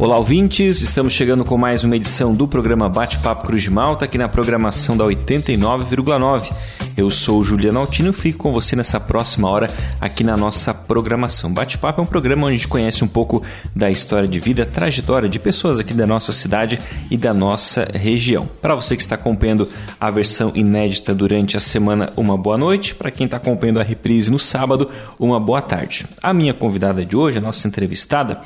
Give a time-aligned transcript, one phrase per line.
[0.00, 0.80] Olá, ouvintes!
[0.80, 4.96] Estamos chegando com mais uma edição do programa Bate-Papo Cruz de Malta, aqui na programação
[4.96, 6.50] da 89,9.
[6.96, 9.68] Eu sou o Juliano Altino e fico com você nessa próxima hora
[10.00, 11.52] aqui na nossa programação.
[11.52, 13.42] Bate-Papo é um programa onde a gente conhece um pouco
[13.76, 16.80] da história de vida, trajetória de pessoas aqui da nossa cidade
[17.10, 18.48] e da nossa região.
[18.62, 19.68] Para você que está acompanhando
[20.00, 22.94] a versão inédita durante a semana, uma boa noite.
[22.94, 24.88] Para quem está acompanhando a reprise no sábado,
[25.18, 26.06] uma boa tarde.
[26.22, 28.40] A minha convidada de hoje, a nossa entrevistada,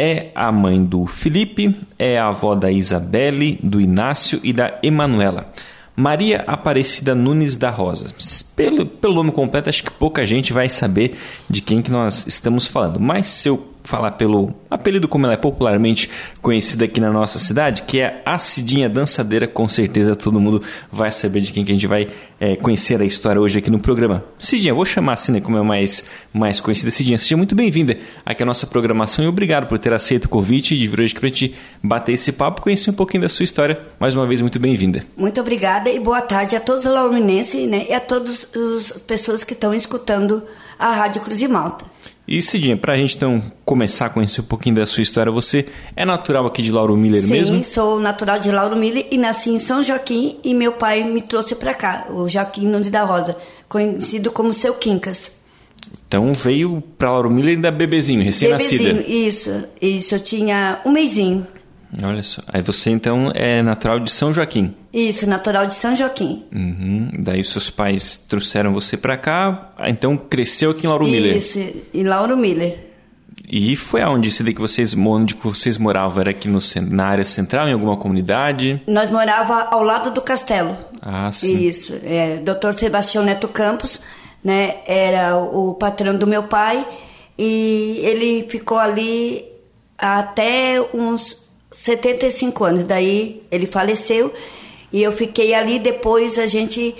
[0.00, 5.52] é a mãe do Felipe, é a avó da Isabelle, do Inácio e da Emanuela.
[5.94, 8.14] Maria Aparecida Nunes da Rosa.
[8.56, 11.18] Pelo, pelo nome completo, acho que pouca gente vai saber
[11.50, 12.98] de quem que nós estamos falando.
[12.98, 17.82] Mas se eu falar pelo apelido como ela é popularmente conhecida aqui na nossa cidade,
[17.82, 21.74] que é a Cidinha Dançadeira, com certeza todo mundo vai saber de quem que a
[21.74, 22.08] gente vai
[22.38, 24.24] é, conhecer a história hoje aqui no programa.
[24.38, 26.90] Cidinha, vou chamar assim, né, como é mais, mais conhecida.
[26.90, 30.78] Cidinha, seja muito bem-vinda aqui à nossa programação e obrigado por ter aceito o convite
[30.78, 33.80] de vir hoje para a gente bater esse papo, conhecer um pouquinho da sua história.
[33.98, 35.04] Mais uma vez, muito bem-vinda.
[35.16, 39.44] Muito obrigada e boa tarde a todos os lauminenses né, e a todas as pessoas
[39.44, 40.42] que estão escutando
[40.78, 41.84] a Rádio Cruz de Malta.
[42.30, 45.66] E Cidinha, para a gente então começar a conhecer um pouquinho da sua história, você
[45.96, 47.56] é natural aqui de Lauro Miller Sim, mesmo?
[47.56, 51.20] Sim, sou natural de Lauro Miller e nasci em São Joaquim e meu pai me
[51.20, 53.36] trouxe para cá, o Joaquim Nunes da Rosa,
[53.68, 55.32] conhecido como Seu Quincas.
[56.06, 58.92] Então veio para Lauro Miller ainda bebezinho, recém-nascida.
[58.92, 61.44] Bebezinho, isso, isso, eu tinha um mêsinho.
[62.04, 62.42] Olha só.
[62.48, 64.74] Aí você então é natural de São Joaquim.
[64.92, 66.44] Isso, natural de São Joaquim.
[66.52, 67.10] Uhum.
[67.18, 71.36] Daí seus pais trouxeram você para cá, então cresceu aqui em Lauro Miller.
[71.36, 71.58] Isso,
[71.92, 72.90] em Lauro Miller.
[73.52, 76.20] E foi aonde daí que vocês, onde vocês moravam?
[76.20, 78.80] Era aqui no, na área central, em alguma comunidade?
[78.86, 80.76] Nós morava ao lado do castelo.
[81.02, 81.58] Ah, sim.
[81.58, 81.98] Isso.
[82.04, 82.72] É, Dr.
[82.72, 84.00] Sebastião Neto Campos,
[84.42, 86.86] né, era o patrão do meu pai
[87.36, 89.44] e ele ficou ali
[89.98, 92.84] até uns 75 anos.
[92.84, 94.32] Daí ele faleceu
[94.92, 95.78] e eu fiquei ali.
[95.78, 96.94] Depois a gente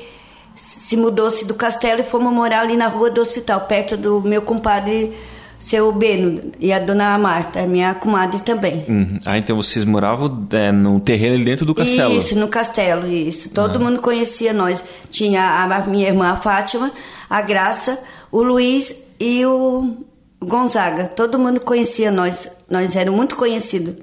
[0.54, 4.42] se mudou-se do castelo e fomos morar ali na rua do hospital, perto do meu
[4.42, 5.12] compadre
[5.60, 8.84] seu Beno e a dona Marta, minha comadre também.
[8.88, 9.20] Uhum.
[9.26, 12.16] Ah, então vocês moravam é, no terreno ali dentro do castelo?
[12.16, 13.50] Isso, no castelo, isso.
[13.50, 13.78] Todo ah.
[13.78, 14.82] mundo conhecia nós.
[15.10, 16.91] Tinha a minha irmã a Fátima,
[17.28, 17.98] a Graça,
[18.32, 19.98] o Luiz e o
[20.42, 21.09] Gonzaga.
[21.09, 22.48] Todo mundo conhecia nós.
[22.69, 23.97] Nós éramos muito conhecidos.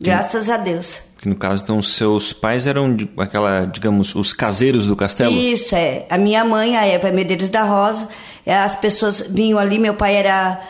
[0.00, 1.00] Graças a Deus.
[1.18, 5.32] Que no caso, então, seus pais eram aquela, digamos, os caseiros do castelo?
[5.32, 6.06] Isso, é.
[6.08, 8.08] A minha mãe, a Eva Medeiros da Rosa,
[8.46, 10.60] é, as pessoas vinham ali, meu pai era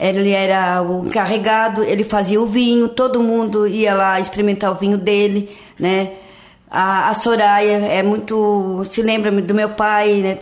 [0.00, 4.96] ele era o encarregado, ele fazia o vinho, todo mundo ia lá experimentar o vinho
[4.96, 6.12] dele, né?
[6.70, 10.38] A, a Soraya é muito, se lembra do meu pai, né?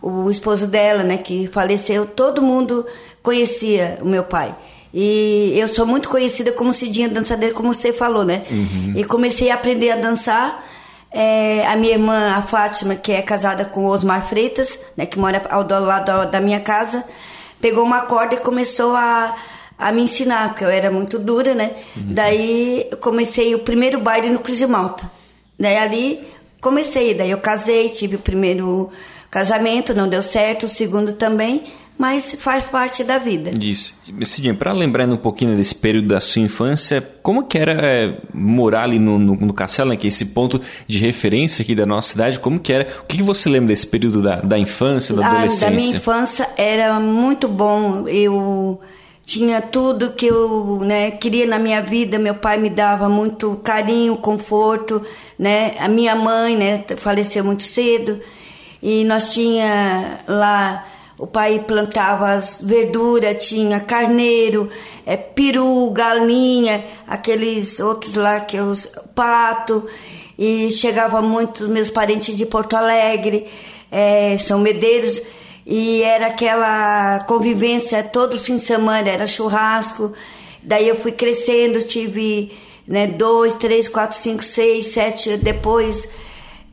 [0.00, 2.86] O esposo dela, né, que faleceu, todo mundo
[3.22, 4.54] conhecia o meu pai.
[4.96, 8.44] E eu sou muito conhecida como Cidinha Dançadeira, como você falou, né?
[8.48, 8.92] Uhum.
[8.94, 10.64] E comecei a aprender a dançar.
[11.10, 15.42] É, a minha irmã, a Fátima, que é casada com Osmar Freitas, né, que mora
[15.48, 17.04] ao lado da minha casa,
[17.60, 19.36] pegou uma corda e começou a,
[19.78, 21.70] a me ensinar, porque eu era muito dura, né?
[21.96, 22.06] Uhum.
[22.08, 25.08] Daí comecei o primeiro baile no Cruz de Malta.
[25.58, 26.26] Daí ali
[26.60, 28.90] comecei, daí eu casei, tive o primeiro
[29.30, 31.64] casamento, não deu certo, o segundo também
[31.96, 33.50] mas faz parte da vida.
[33.60, 33.94] Isso.
[34.22, 38.82] Cidinha, para lembrar um pouquinho desse período da sua infância, como que era é, morar
[38.82, 42.10] ali no, no, no Castelo, né, que é esse ponto de referência aqui da nossa
[42.10, 42.88] cidade, como que era?
[43.02, 45.68] O que, que você lembra desse período da, da infância, da adolescência?
[45.68, 48.80] Ah, da minha infância era muito bom, eu
[49.24, 54.16] tinha tudo que eu né, queria na minha vida, meu pai me dava muito carinho,
[54.16, 55.00] conforto,
[55.38, 58.20] né, a minha mãe né, faleceu muito cedo,
[58.82, 60.84] e nós tinha lá
[61.18, 62.62] o pai plantava as
[63.38, 64.68] tinha carneiro,
[65.06, 69.86] é, peru, galinha, aqueles outros lá que é os pato,
[70.36, 73.46] e chegava muito meus parentes de Porto Alegre,
[73.90, 75.22] é, São Medeiros,
[75.66, 80.12] e era aquela convivência todo fim de semana, era churrasco.
[80.62, 82.52] Daí eu fui crescendo, tive
[82.86, 85.36] né, dois, três, quatro, cinco, seis, sete.
[85.36, 86.08] Depois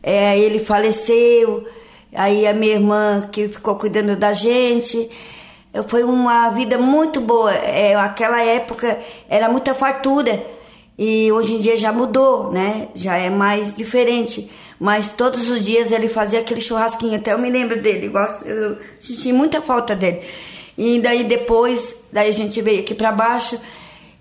[0.04, 1.66] é, ele faleceu.
[2.14, 5.10] Aí a minha irmã que ficou cuidando da gente.
[5.88, 7.54] Foi uma vida muito boa.
[7.54, 9.00] É, aquela época
[9.30, 10.44] era muita fartura.
[10.98, 12.90] E hoje em dia já mudou, né?
[12.94, 14.52] Já é mais diferente.
[14.78, 17.16] Mas todos os dias ele fazia aquele churrasquinho.
[17.16, 18.10] Até eu me lembro dele.
[18.10, 20.22] Gosto, eu senti muita falta dele.
[20.78, 23.60] E daí depois, daí a gente veio aqui para baixo.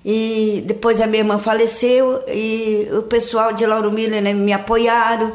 [0.04, 2.22] E depois a minha irmã faleceu.
[2.28, 5.32] E o pessoal de Lauro Miller né, me apoiaram.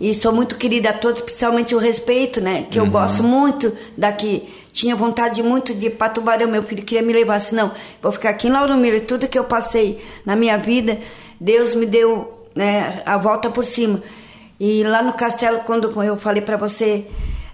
[0.00, 2.66] E sou muito querida a todos, especialmente o respeito, né?
[2.70, 2.90] Que eu Uhum.
[2.90, 4.48] gosto muito daqui.
[4.72, 7.70] Tinha vontade muito de ir para Tubarão, meu filho queria me levar, assim, não,
[8.00, 9.04] vou ficar aqui em Lauro Miller.
[9.04, 10.98] Tudo que eu passei na minha vida,
[11.38, 14.02] Deus me deu né, a volta por cima.
[14.58, 17.04] E lá no castelo, quando eu falei para você,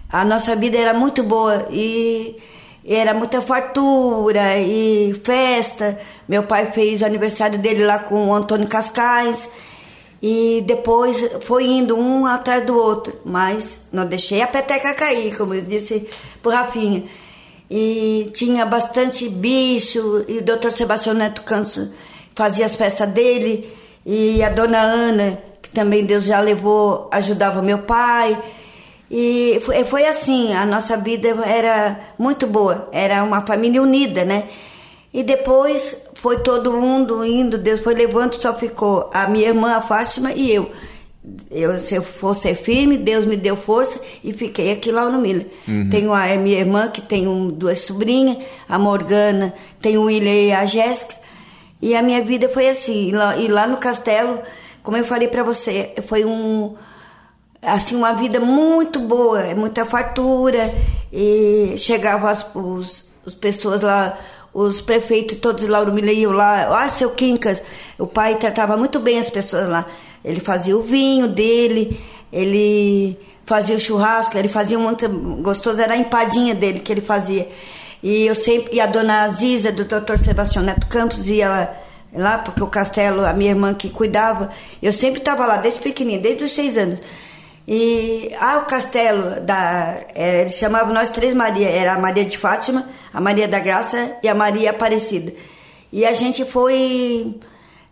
[0.09, 2.37] a nossa vida era muito boa e
[2.85, 5.99] era muita fartura e festa.
[6.27, 9.49] Meu pai fez o aniversário dele lá com o Antônio Cascais.
[10.21, 15.53] E depois foi indo um atrás do outro, mas não deixei a peteca cair, como
[15.53, 16.09] eu disse
[16.41, 17.03] pro Rafinha.
[17.69, 21.91] E tinha bastante bicho, e o doutor Sebastião Neto Canso
[22.33, 23.71] fazia as festas dele,
[24.05, 28.41] e a dona Ana, que também Deus já levou, ajudava meu pai.
[29.09, 34.45] E foi, foi assim, a nossa vida era muito boa, era uma família unida, né?
[35.13, 39.81] E depois foi todo mundo indo, Deus foi levando, só ficou a minha irmã, a
[39.81, 40.71] Fátima e eu.
[41.51, 45.19] Eu, se eu for ser firme, Deus me deu força e fiquei aqui lá no
[45.19, 45.47] Miller.
[45.89, 48.37] Tenho a minha irmã, que tem um, duas sobrinhas,
[48.67, 51.15] a Morgana, tem o William e a Jéssica.
[51.81, 53.09] E a minha vida foi assim.
[53.09, 54.39] E lá, e lá no castelo,
[54.81, 56.75] como eu falei para você, foi um
[57.61, 60.73] assim uma vida muito boa, muita fartura
[61.11, 64.17] e chegavam as os, os pessoas lá,
[64.59, 67.61] os prefeitos todos Lauro Miller iam lá, ah, seu Quincas,
[67.95, 69.85] o pai tratava muito bem as pessoas lá.
[70.25, 72.01] Ele fazia o vinho dele,
[72.33, 73.15] ele
[73.45, 75.07] fazia o churrasco, ele fazia muito
[75.43, 77.47] gostoso, era a empadinha dele que ele fazia.
[78.01, 80.17] E eu sempre, e a dona Aziza, do Dr.
[80.17, 81.73] Sebastião Neto Campos, ia lá,
[82.11, 84.49] lá, porque o castelo, a minha irmã que cuidava,
[84.81, 86.99] eu sempre estava lá, desde pequenininha, desde os seis anos.
[87.67, 92.37] E ah, o castelo, da, é, eles chamavam nós três Maria, era a Maria de
[92.37, 95.33] Fátima, a Maria da Graça e a Maria Aparecida.
[95.91, 97.35] E a gente foi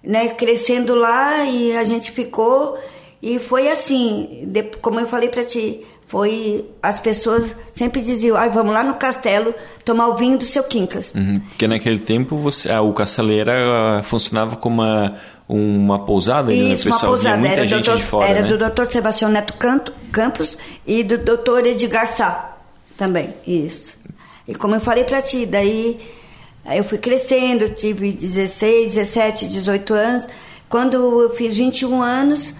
[0.01, 2.77] né, crescendo lá e a gente ficou
[3.21, 8.49] e foi assim, de, como eu falei para ti, foi as pessoas sempre diziam, ai,
[8.49, 11.11] vamos lá no castelo tomar o vinho do seu Quincas.
[11.15, 15.15] Uhum, porque naquele tempo você, ah, o castelo era, funcionava como uma,
[15.47, 16.55] uma pousada, né?
[16.55, 17.37] Isso, o pessoal uma pousada.
[17.37, 18.47] muita Era, gente doutor, de fora, era né?
[18.47, 18.85] do Dr.
[18.89, 21.65] Sebastião Neto Canto, Campos e do Dr.
[21.65, 22.57] Edgar Sá
[22.97, 23.97] também, isso.
[24.47, 25.99] E como eu falei para ti, daí
[26.73, 30.27] eu fui crescendo, tive 16, 17, 18 anos.
[30.69, 32.55] Quando eu fiz 21 anos,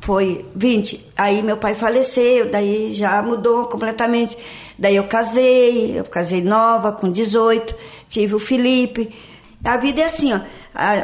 [0.00, 1.12] foi 20.
[1.16, 4.36] Aí meu pai faleceu, daí já mudou completamente.
[4.78, 7.74] Daí eu casei, eu casei nova, com 18,
[8.08, 9.14] tive o Felipe.
[9.64, 10.40] A vida é assim, ó.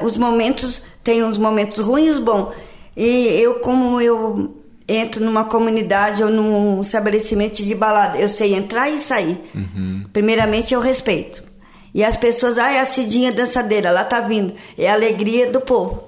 [0.03, 2.49] Os momentos, tem uns momentos ruins bons.
[2.95, 4.55] E eu, como eu
[4.87, 9.41] entro numa comunidade ou num estabelecimento de balada, eu sei entrar e sair.
[10.13, 11.43] Primeiramente, eu respeito.
[11.95, 14.53] E as pessoas, ah, é a Cidinha dançadeira, lá tá vindo.
[14.77, 16.05] É a alegria do povo.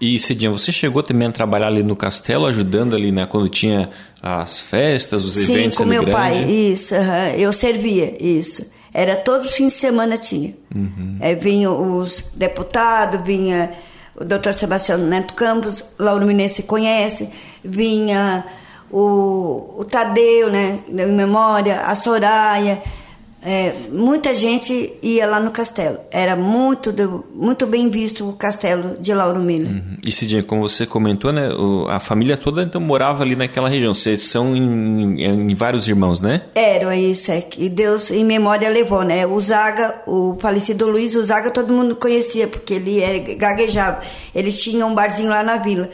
[0.00, 3.90] E Cidinha, você chegou também a trabalhar ali no castelo, ajudando ali, né, quando tinha
[4.20, 6.16] as festas, os Sim, eventos com ali meu grande?
[6.16, 6.96] pai, isso,
[7.38, 8.68] eu servia, isso.
[8.92, 10.52] Era todos os fins de semana tinha.
[11.20, 13.70] É, vinham os deputados, vinha
[14.14, 17.30] o doutor Sebastião Neto Campos, Lauro Minense conhece,
[17.64, 18.44] vinha
[18.90, 22.82] o, o Tadeu, né, da memória, a Soraya,
[23.44, 25.98] é, muita gente ia lá no castelo.
[26.12, 26.94] Era muito,
[27.34, 29.68] muito bem visto o castelo de Lauro Miller.
[29.72, 29.94] Uhum.
[30.06, 31.48] E Cidinha, como você comentou, né,
[31.88, 33.92] a família toda então morava ali naquela região.
[33.92, 36.42] Vocês são em, em vários irmãos, né?
[36.54, 39.26] Era isso, é que Deus em memória levou, né?
[39.26, 44.02] O Zaga, o falecido Luiz, o Zaga todo mundo conhecia, porque ele era, gaguejava.
[44.32, 45.90] Ele tinha um barzinho lá na vila.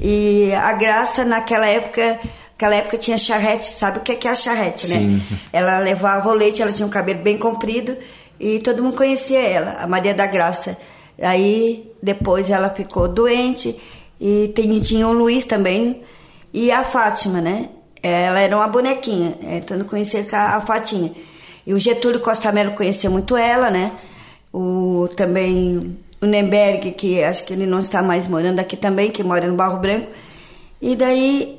[0.00, 2.18] E a Graça, naquela época,
[2.56, 4.98] naquela época tinha charrete, sabe o que é, que é a charrete, Sim.
[4.98, 5.38] né?
[5.52, 7.94] Ela levava o leite, ela tinha um cabelo bem comprido
[8.40, 10.76] e todo mundo conhecia ela, a Maria da Graça.
[11.20, 13.78] Aí depois ela ficou doente
[14.20, 16.02] e tem- tinha o Luiz também
[16.52, 17.68] e a Fátima, né?
[18.02, 21.12] Ela era uma bonequinha, então eu conhecia a, a Fatinha.
[21.66, 23.92] E o Getúlio Costa Mello conhecia muito ela, né?
[24.52, 29.22] O também o Nemberg, que acho que ele não está mais morando aqui também, que
[29.22, 30.08] mora no Barro Branco.
[30.80, 31.55] E daí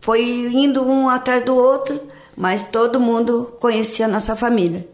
[0.00, 0.22] foi
[0.54, 2.00] indo um atrás do outro,
[2.36, 4.86] mas todo mundo conhecia a nossa família.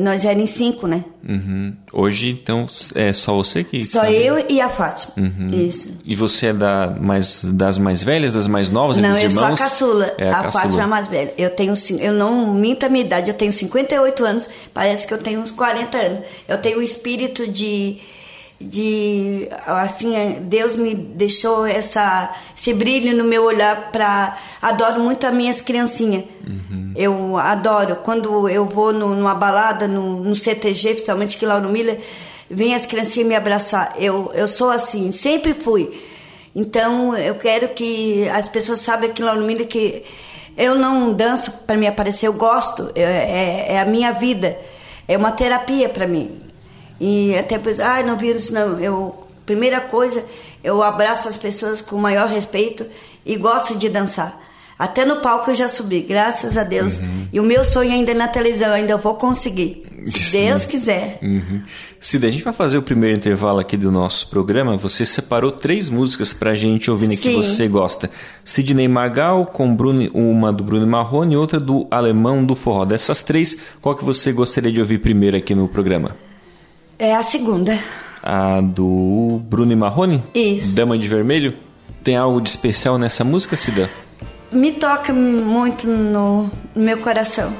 [0.00, 1.02] Nós éramos cinco, né?
[1.26, 1.74] Uhum.
[1.94, 3.82] Hoje, então, é só você que...
[3.82, 5.14] Só que- eu e a Fátima.
[5.16, 5.48] Uhum.
[5.50, 5.98] Isso.
[6.04, 9.40] E você é da mais, das mais velhas, das mais novas, Não, eu os sou
[9.40, 9.58] a irmãos?
[9.58, 10.14] caçula.
[10.18, 10.86] É a a, Fátima é a caçula.
[10.86, 11.32] mais velha.
[11.38, 15.18] Eu tenho eu não minto a minha idade, eu tenho 58 anos, parece que eu
[15.22, 16.20] tenho uns 40 anos.
[16.46, 17.96] Eu tenho o espírito de
[18.60, 20.12] de assim,
[20.42, 26.24] Deus me deixou essa esse brilho no meu olhar para adoro muito as minhas criancinhas.
[26.96, 31.68] Eu adoro quando eu vou no, numa balada no, no CTG, principalmente que lá no
[31.68, 32.00] Miller,
[32.50, 33.94] vem as criancinhas me abraçar.
[33.98, 35.90] Eu eu sou assim, sempre fui.
[36.54, 40.02] Então, eu quero que as pessoas saibam aqui lá no Milho que
[40.56, 44.58] eu não danço para me aparecer, eu gosto, é, é, é, a minha vida,
[45.06, 46.47] é uma terapia para mim.
[47.00, 48.80] E até depois, ah, não viram isso não.
[48.80, 49.14] Eu,
[49.46, 50.24] primeira coisa,
[50.62, 52.86] eu abraço as pessoas com o maior respeito
[53.24, 54.48] e gosto de dançar.
[54.78, 57.00] Até no palco eu já subi, graças a Deus.
[57.00, 57.26] Uhum.
[57.32, 59.84] E o meu sonho ainda é na televisão, ainda vou conseguir.
[60.04, 60.30] Se.
[60.30, 61.18] Deus quiser.
[61.20, 61.60] Uhum.
[61.98, 64.76] Cida, a gente vai fazer o primeiro intervalo aqui do nosso programa.
[64.76, 68.08] Você separou três músicas pra gente ouvindo que você gosta.
[68.44, 72.84] Sidney Magal, com Bruno, uma do Bruno Marrone e outra do Alemão do Forró.
[72.84, 76.27] Dessas três, qual que você gostaria de ouvir primeiro aqui no programa?
[76.98, 77.78] É a segunda.
[78.22, 80.22] A do Bruno Marrone?
[80.34, 80.74] Isso.
[80.74, 81.54] Dama de Vermelho?
[82.02, 83.88] Tem algo de especial nessa música, Cida?
[84.50, 87.52] me toca muito no, no meu coração.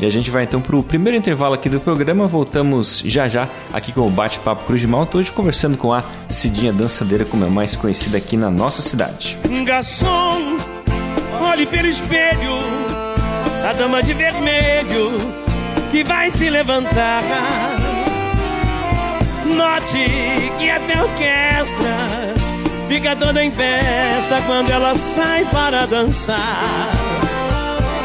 [0.00, 2.26] E a gente vai então para o primeiro intervalo aqui do programa.
[2.26, 6.72] Voltamos já já aqui com o Bate-Papo Cruz de Malta, hoje conversando com a Cidinha
[6.72, 9.38] Dançadeira, como é mais conhecida aqui na nossa cidade.
[9.64, 10.56] Garçom,
[11.40, 12.58] olhe pelo espelho,
[13.68, 15.10] a dama de vermelho
[15.92, 17.22] que vai se levantar.
[19.44, 21.96] Note que até a orquestra
[22.88, 26.90] fica toda em festa quando ela sai para dançar.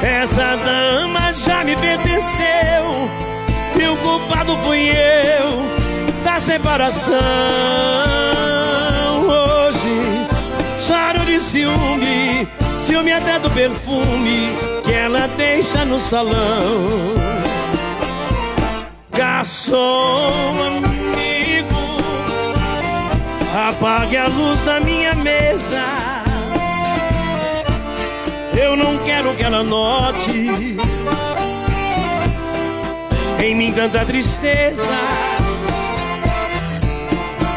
[0.02, 3.10] Essa dama já me pertenceu
[3.80, 7.16] e o culpado fui eu da separação.
[9.28, 10.28] Hoje
[10.80, 12.48] choro de ciúme,
[12.80, 17.16] ciúme até do perfume que ela deixa no salão.
[19.12, 20.82] Garçom,
[23.58, 25.84] Apague a luz da minha mesa.
[28.56, 30.78] Eu não quero que ela note
[33.44, 34.84] em mim tanta tristeza.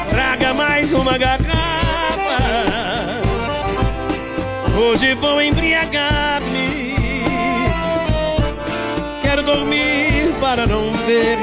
[0.09, 1.51] Traga mais uma garrafa.
[4.81, 6.97] Hoje vou embriagar-me.
[9.21, 11.37] Quero dormir para não ver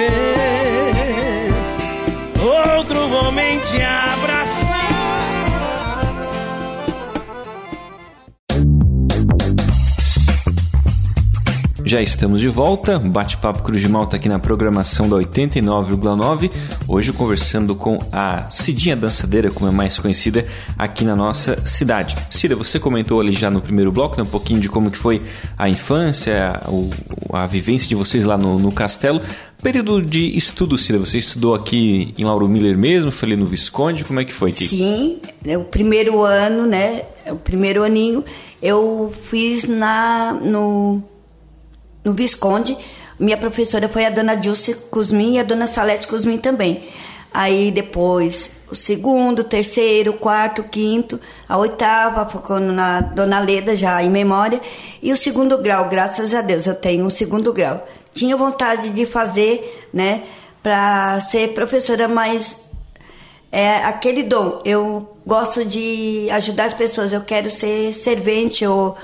[2.41, 4.16] outro homem te.
[11.87, 16.51] Já estamos de volta, bate-papo Cruz de Malta aqui na programação da 89,9.
[16.85, 20.45] Hoje conversando com a Cidinha Dançadeira, como é mais conhecida
[20.77, 22.17] aqui na nossa cidade.
[22.29, 25.21] Cida, você comentou ali já no primeiro bloco né, um pouquinho de como que foi
[25.57, 26.59] a infância,
[27.31, 29.21] a, a vivência de vocês lá no, no castelo.
[29.63, 33.11] Período de estudo, Cida, você estudou aqui em Lauro Miller mesmo?
[33.11, 34.03] Foi ali no Visconde?
[34.03, 34.51] Como é que foi?
[34.51, 37.03] Sim, é o primeiro ano, né?
[37.23, 38.25] É o primeiro aninho
[38.61, 41.01] eu fiz na no
[42.07, 42.77] no Visconde.
[43.19, 46.87] Minha professora foi a dona Dilce Cusmin e a dona Salete Cusmin também.
[47.33, 54.09] Aí depois o segundo, terceiro, quarto, quinto, a oitava, focando na Dona Leda, já em
[54.09, 54.59] memória,
[55.01, 57.85] e o segundo grau, graças a Deus, eu tenho um segundo grau.
[58.13, 60.23] Tinha vontade de fazer, né,
[60.61, 62.57] para ser professora, mas
[63.51, 64.61] é aquele dom.
[64.65, 68.97] Eu gosto de ajudar as pessoas, eu quero ser servente ou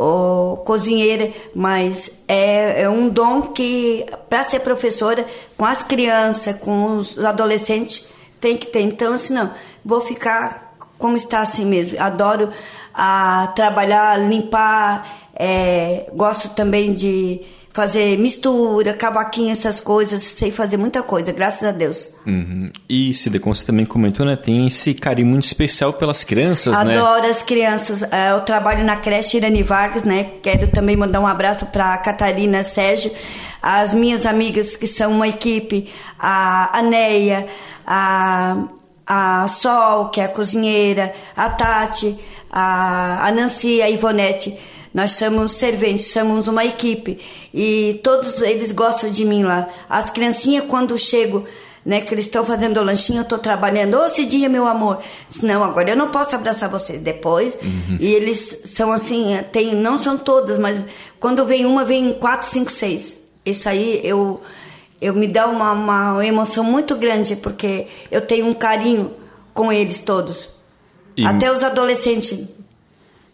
[0.00, 5.26] ou cozinheira, mas é, é um dom que, para ser professora,
[5.58, 8.08] com as crianças, com os adolescentes,
[8.40, 8.80] tem que ter.
[8.80, 9.50] Então, assim, não,
[9.84, 12.00] vou ficar como está assim mesmo.
[12.00, 12.48] Adoro
[12.94, 17.42] a, ah, trabalhar, limpar, é, gosto também de
[17.72, 22.08] fazer mistura, cavaquinho, essas coisas, sei fazer muita coisa, graças a Deus.
[22.26, 22.70] Uhum.
[22.88, 26.88] E Cida, como você também comentou, né, tem esse carinho muito especial pelas crianças, Adoro
[26.88, 27.00] né?
[27.00, 28.02] Adoro as crianças.
[28.02, 30.24] É, eu trabalho na creche Irani Vargas, né?
[30.42, 33.12] Quero também mandar um abraço para Catarina, Sérgio,
[33.62, 37.46] as minhas amigas que são uma equipe, a Aneia,
[37.86, 38.64] a
[39.12, 42.16] a Sol, que é a cozinheira, a Tati,
[42.48, 44.56] a, a Nancy, a Ivonete
[44.92, 47.18] nós somos serventes, somos uma equipe
[47.54, 49.68] e todos eles gostam de mim lá.
[49.88, 51.44] As criancinhas, quando chego,
[51.84, 53.94] né, que eles estão fazendo o lanchinho, eu estou trabalhando.
[53.94, 54.98] Ô, Cidinha, meu amor.
[55.42, 56.98] Não, agora eu não posso abraçar você.
[56.98, 57.56] Depois.
[57.62, 57.96] Uhum.
[58.00, 60.80] E eles são assim, tem, não são todas, mas
[61.18, 63.16] quando vem uma, vem quatro, cinco, seis.
[63.46, 64.40] Isso aí eu,
[65.00, 69.12] eu me dá uma, uma emoção muito grande, porque eu tenho um carinho
[69.54, 70.50] com eles todos.
[71.16, 71.24] E...
[71.24, 72.48] Até os adolescentes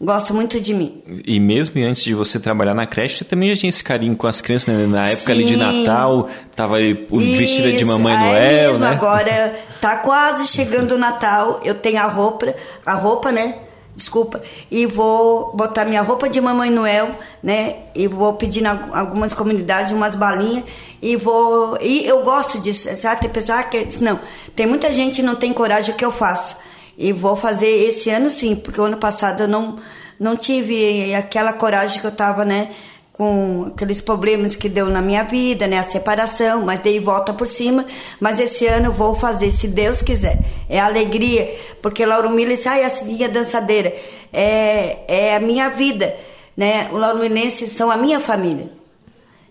[0.01, 1.03] gosta muito de mim.
[1.27, 4.27] E mesmo antes de você trabalhar na creche, você também já tinha esse carinho com
[4.27, 4.87] as crianças, né?
[4.87, 5.33] Na época Sim.
[5.33, 8.91] ali de Natal, tava vestida de Mamãe Noel, mesmo, né?
[8.91, 13.57] Agora tá quase chegando o Natal, eu tenho a roupa, a roupa, né?
[13.95, 17.77] Desculpa, e vou botar minha roupa de Mamãe Noel, né?
[17.95, 20.65] E vou pedir em algumas comunidades umas balinhas
[21.01, 21.79] e vou.
[21.81, 23.23] E eu gosto disso, sabe?
[23.23, 23.87] Tem pessoas que.
[24.03, 24.21] Não,
[24.55, 26.57] tem muita gente que não tem coragem, o que eu faço?
[26.99, 29.79] E vou fazer esse ano sim, porque o ano passado eu não,
[30.19, 32.71] não tive aquela coragem que eu tava, né?
[33.13, 35.79] Com aqueles problemas que deu na minha vida, né?
[35.79, 37.85] A separação, mas dei volta por cima.
[38.19, 40.39] Mas esse ano eu vou fazer, se Deus quiser.
[40.69, 43.95] É alegria, porque Lauro Miller disse, ai, a Cidinha dançadeira.
[44.33, 46.15] É, é a minha vida,
[46.57, 46.89] né?
[46.93, 48.71] Os lauruminenses são a minha família.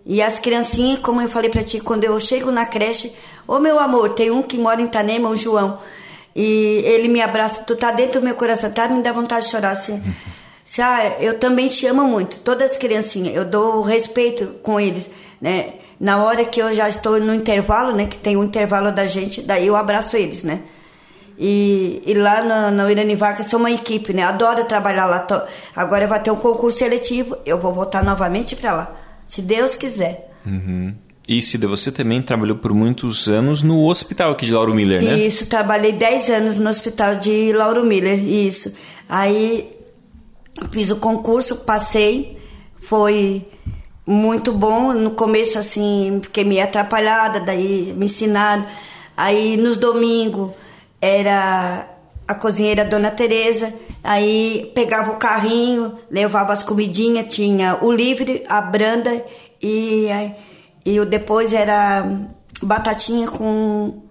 [0.05, 3.11] E as criancinhas, como eu falei para ti, quando eu chego na creche,
[3.47, 5.79] ô meu amor, tem um que mora em Itanema, o João.
[6.35, 8.87] E ele me abraça, tu tá dentro do meu coração, tá?
[8.87, 10.01] Me dá vontade de chorar assim.
[10.65, 15.09] assim ah, eu também te amo muito, todas as criancinhas, eu dou respeito com eles,
[15.39, 15.75] né?
[15.97, 18.05] Na hora que eu já estou no intervalo, né?
[18.05, 20.61] Que tem um intervalo da gente, daí eu abraço eles, né?
[21.37, 24.23] E, e lá na, na Irani Vargas sou uma equipe, né?
[24.23, 25.25] Adoro trabalhar lá.
[25.75, 30.31] Agora vai ter um concurso seletivo, eu vou voltar novamente para lá se Deus quiser.
[30.45, 30.95] Uhum.
[31.27, 35.17] E Cida, você também trabalhou por muitos anos no hospital aqui de Lauro Miller, né?
[35.17, 38.75] Isso, trabalhei 10 anos no hospital de Lauro Miller, isso.
[39.09, 39.75] Aí
[40.71, 42.37] fiz o concurso, passei,
[42.77, 43.45] foi
[44.05, 44.93] muito bom.
[44.93, 48.65] No começo, assim, fiquei meio atrapalhada, daí me ensinaram.
[49.17, 50.51] Aí nos domingos
[51.01, 51.89] era
[52.27, 58.61] a cozinheira Dona Teresa, aí pegava o carrinho, levava as comidinhas, tinha o livre, a
[58.61, 59.23] branda
[59.61, 60.07] e,
[60.85, 62.05] e o depois era
[62.61, 64.01] batatinha com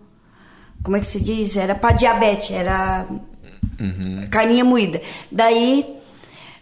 [0.83, 1.57] como é que se diz?
[1.57, 3.07] Era para diabetes, era
[3.81, 4.25] uhum.
[4.31, 5.00] carninha moída.
[5.33, 5.97] Daí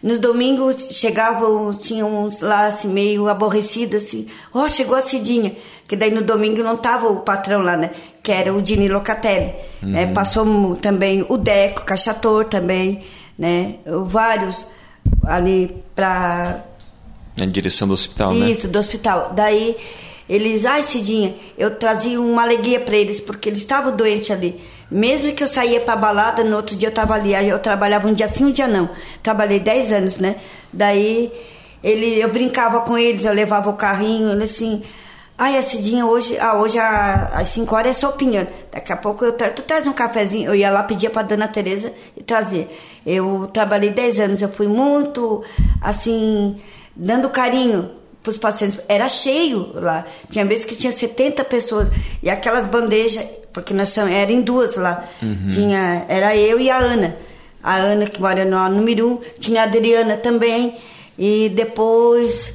[0.01, 5.55] nos domingos chegavam, tinha uns lá assim, meio aborrecidos, assim, ó, oh, chegou a Cidinha.
[5.87, 7.91] Que daí no domingo não tava o patrão lá, né?
[8.21, 9.53] Que era o Dini Locatelli.
[9.81, 9.89] Uhum.
[9.89, 10.07] Né?
[10.07, 13.03] Passou também o Deco, Cachator também,
[13.37, 13.75] né?
[14.05, 14.65] Vários
[15.25, 16.63] ali pra.
[17.35, 18.51] Na direção do hospital, Isso, né?
[18.51, 19.31] Isso, do hospital.
[19.35, 19.75] Daí
[20.27, 24.59] eles, ai Cidinha, eu trazia uma alegria para eles, porque eles estavam doentes ali.
[24.89, 27.33] Mesmo que eu saía para balada, no outro dia eu estava ali.
[27.33, 28.89] Eu trabalhava um dia sim, um dia não.
[29.21, 30.35] Trabalhei 10 anos, né?
[30.71, 31.31] Daí
[31.83, 34.83] ele, eu brincava com eles, eu levava o carrinho, ele assim.
[35.35, 38.47] Ai, a Cidinha, hoje, ah, hoje às 5 horas é sopinha.
[38.71, 40.51] Daqui a pouco eu tu traz um cafezinho.
[40.51, 41.91] Eu ia lá, pedia para dona Tereza
[42.25, 42.69] trazia.
[43.05, 45.43] Eu trabalhei 10 anos, eu fui muito,
[45.81, 46.55] assim,
[46.95, 48.79] dando carinho para os pacientes.
[48.87, 50.05] Era cheio lá.
[50.29, 51.89] Tinha vezes que tinha 70 pessoas.
[52.21, 55.03] E aquelas bandejas, porque nós somos, era em duas lá.
[55.21, 55.47] Uhum.
[55.53, 57.17] Tinha, era eu e a Ana.
[57.61, 59.19] A Ana, que mora no número um.
[59.39, 60.77] Tinha a Adriana também.
[61.17, 62.53] E depois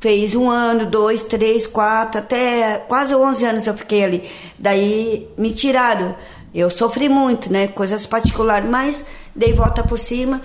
[0.00, 4.28] fez um ano, dois, três, quatro, até quase 11 anos eu fiquei ali.
[4.58, 6.16] Daí me tiraram.
[6.52, 7.68] Eu sofri muito, né?
[7.68, 10.42] Coisas particulares, mas dei volta por cima.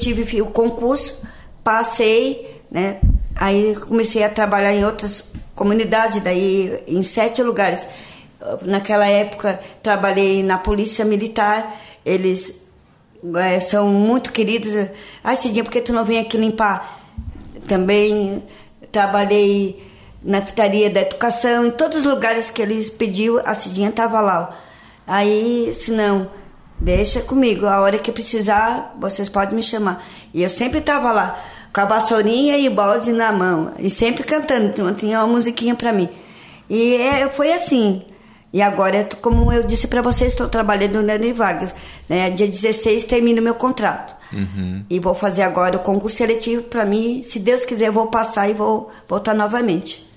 [0.00, 1.14] Tive o concurso,
[1.66, 3.00] passei, né?
[3.34, 7.88] Aí comecei a trabalhar em outras comunidades, daí em sete lugares.
[8.62, 12.54] Naquela época trabalhei na polícia militar, eles
[13.34, 14.72] é, são muito queridos.
[15.24, 17.02] Ah, Cidinha, por que tu não vem aqui limpar?
[17.66, 18.44] Também
[18.92, 19.84] trabalhei
[20.22, 24.56] na Secretaria da Educação, em todos os lugares que eles pediam, a Cidinha estava lá.
[25.04, 26.30] Aí, se não,
[26.78, 30.06] deixa comigo, a hora que precisar, vocês podem me chamar.
[30.32, 31.36] E eu sempre estava lá
[31.76, 35.92] com a vassourinha e o balde na mão, e sempre cantando, tinha uma musiquinha para
[35.92, 36.08] mim.
[36.70, 38.02] E é, foi assim.
[38.50, 41.74] E agora, como eu disse para vocês, estou trabalhando no Nani Vargas.
[42.08, 42.30] Né?
[42.30, 44.16] Dia 16 termino meu contrato.
[44.32, 44.84] Uhum.
[44.88, 47.22] E vou fazer agora o concurso seletivo para mim.
[47.22, 50.10] Se Deus quiser, eu vou passar e vou voltar novamente.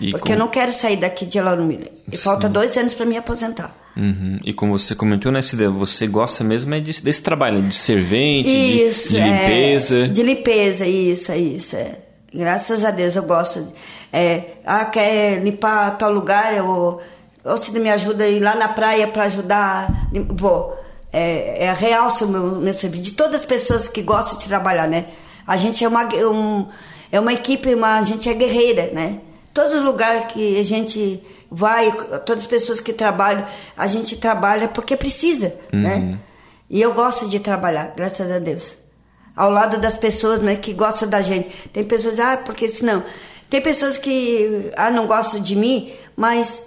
[0.00, 0.32] E Porque com...
[0.32, 1.92] eu não quero sair daqui de Lauro Miller.
[2.10, 3.72] E falta dois anos para me aposentar.
[3.96, 4.40] Uhum.
[4.44, 8.48] E como você comentou, né, Cida, você gosta mesmo é de, desse trabalho, de servente,
[8.48, 9.98] isso, de, de limpeza.
[9.98, 11.76] É, de limpeza, isso, é isso.
[11.76, 11.98] É.
[12.32, 13.66] Graças a Deus eu gosto.
[14.12, 17.00] É, ah, quer limpar tal lugar, eu,
[17.44, 20.76] ou se me ajuda a ir lá na praia para ajudar, vou.
[21.12, 23.02] É, é realço o meu, meu serviço.
[23.02, 25.06] De todas as pessoas que gostam de trabalhar, né?
[25.46, 26.66] A gente é uma, um,
[27.12, 29.20] é uma equipe, uma, a gente é guerreira, né?
[29.52, 31.22] Todos os lugares que a gente
[31.54, 31.92] vai,
[32.26, 35.80] todas as pessoas que trabalham, a gente trabalha porque precisa, uhum.
[35.80, 36.18] né?
[36.68, 38.76] E eu gosto de trabalhar, graças a Deus.
[39.36, 41.48] Ao lado das pessoas, né, que gostam da gente.
[41.72, 43.04] Tem pessoas, ah, porque senão.
[43.48, 46.64] Tem pessoas que, ah, não gostam de mim, mas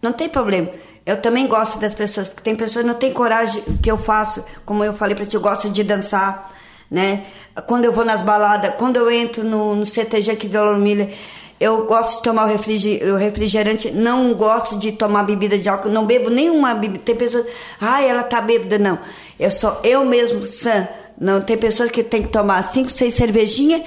[0.00, 0.70] não tem problema.
[1.04, 4.42] Eu também gosto das pessoas, porque tem pessoas que não têm coragem que eu faço,
[4.64, 6.50] como eu falei para ti, eu gosto de dançar,
[6.90, 7.24] né?
[7.66, 11.12] Quando eu vou nas baladas, quando eu entro no, no CTG aqui de Lomilha,
[11.60, 16.28] eu gosto de tomar o refrigerante, não gosto de tomar bebida de álcool, não bebo
[16.28, 17.04] nenhuma bebida.
[17.04, 17.46] Tem pessoas,
[17.80, 18.98] ah, ela tá bêbada, não.
[19.38, 20.88] Eu sou eu mesmo, sã.
[21.18, 23.82] Não, tem pessoas que tem que tomar cinco, seis cervejinhas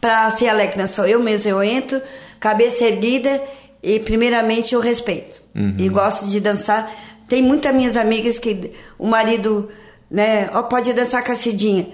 [0.00, 0.78] para ser alegre.
[0.78, 2.00] Não, sou eu mesmo, eu entro,
[2.38, 3.42] cabeça erguida
[3.82, 5.42] e primeiramente eu respeito.
[5.54, 5.76] Uhum.
[5.78, 6.92] E gosto de dançar.
[7.26, 9.70] Tem muitas minhas amigas que o marido,
[10.10, 11.88] né, ó, pode dançar com a Cidinha.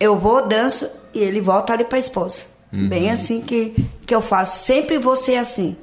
[0.00, 2.51] Eu vou, danço e ele volta ali para a esposa.
[2.72, 2.88] Uhum.
[2.88, 3.74] Bem assim que,
[4.06, 4.64] que eu faço.
[4.64, 5.76] Sempre vou ser assim.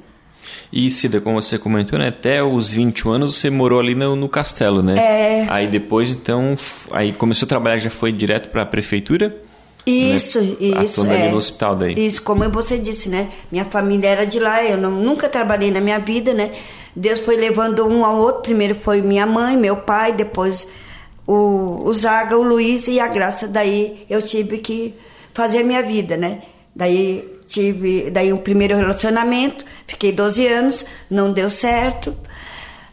[0.72, 4.28] E Cida, como você comentou, né, até os 20 anos você morou ali no, no
[4.28, 4.96] castelo, né?
[4.98, 5.46] É.
[5.48, 6.54] Aí depois, então,
[6.90, 9.36] aí começou a trabalhar, já foi direto para a prefeitura?
[9.86, 10.56] Isso, né?
[10.60, 11.00] isso.
[11.00, 11.22] Atuando é.
[11.22, 11.94] ali no hospital daí.
[11.94, 13.28] Isso, como você disse, né?
[13.50, 16.52] Minha família era de lá, eu não, nunca trabalhei na minha vida, né?
[16.94, 18.42] Deus foi levando um ao outro.
[18.42, 20.66] Primeiro foi minha mãe, meu pai, depois
[21.26, 23.48] o, o Zaga, o Luiz e a Graça.
[23.48, 24.94] Daí eu tive que
[25.32, 26.42] fazer minha vida, né?
[26.74, 32.16] Daí tive daí um primeiro relacionamento, fiquei 12 anos, não deu certo.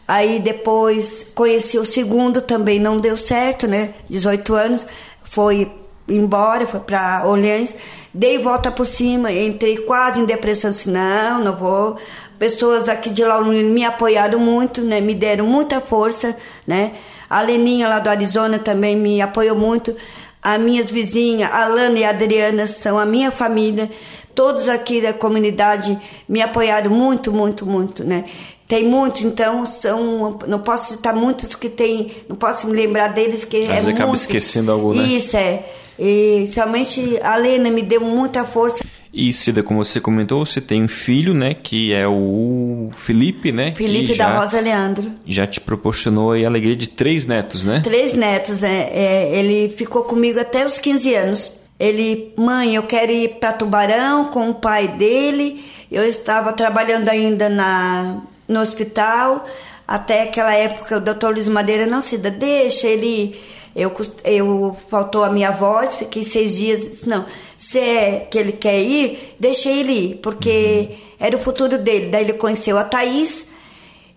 [0.06, 3.94] Aí depois conheci o segundo, também não deu certo, né?
[4.08, 4.86] 18 anos,
[5.22, 5.70] foi
[6.08, 7.76] embora, foi para Olhães,
[8.12, 11.98] dei volta por cima, entrei quase em depressão, disse, não, não vou.
[12.38, 15.00] Pessoas aqui de lá me apoiaram muito, né?
[15.00, 16.36] Me deram muita força,
[16.66, 16.92] né?
[17.28, 19.94] A Leninha lá do Arizona também me apoiou muito.
[20.42, 23.90] As minhas vizinhas, a Lana e a Adriana, são a minha família.
[24.34, 25.98] Todos aqui da comunidade
[26.28, 28.24] me apoiaram muito, muito, muito, né?
[28.68, 30.38] Tem muitos, então são.
[30.46, 32.12] Não posso citar muitos que tem.
[32.28, 35.02] Não posso me lembrar deles que Às é acaba esquecendo algum, né?
[35.02, 35.64] Isso é.
[35.98, 38.84] E somente a Lena me deu muita força.
[39.18, 43.74] E Cida, como você comentou, você tem um filho, né, que é o Felipe, né?
[43.74, 45.10] Felipe da já, Rosa Leandro.
[45.26, 47.80] Já te proporcionou a alegria de três netos, né?
[47.82, 51.52] Três netos, é, é, Ele ficou comigo até os 15 anos.
[51.80, 55.64] Ele, mãe, eu quero ir para Tubarão com o pai dele.
[55.90, 59.44] Eu estava trabalhando ainda na, no hospital.
[59.86, 63.36] Até aquela época, o doutor Luiz Madeira, não, Cida, deixa ele
[63.78, 63.92] eu,
[64.24, 66.80] eu faltou a minha voz, fiquei seis dias.
[66.80, 67.24] Disse, não,
[67.56, 70.96] se é que ele quer ir, deixa ele ir, porque uhum.
[71.20, 72.08] era o futuro dele.
[72.08, 73.46] Daí ele conheceu a Thaís,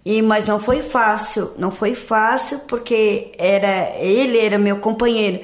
[0.04, 5.42] e, mas não foi fácil, não foi fácil, porque era ele era meu companheiro.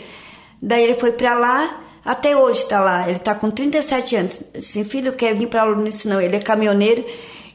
[0.60, 3.08] Daí ele foi para lá, até hoje está lá.
[3.08, 4.42] Ele está com 37 anos.
[4.56, 5.88] Assim, filho, quer vir para aluno?
[6.06, 7.06] Não, ele é caminhoneiro.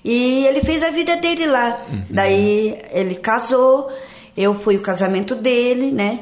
[0.04, 1.82] E ele fez a vida dele lá.
[1.90, 2.04] Uhum.
[2.08, 3.90] Daí ele casou,
[4.36, 6.20] eu fui o casamento dele, né?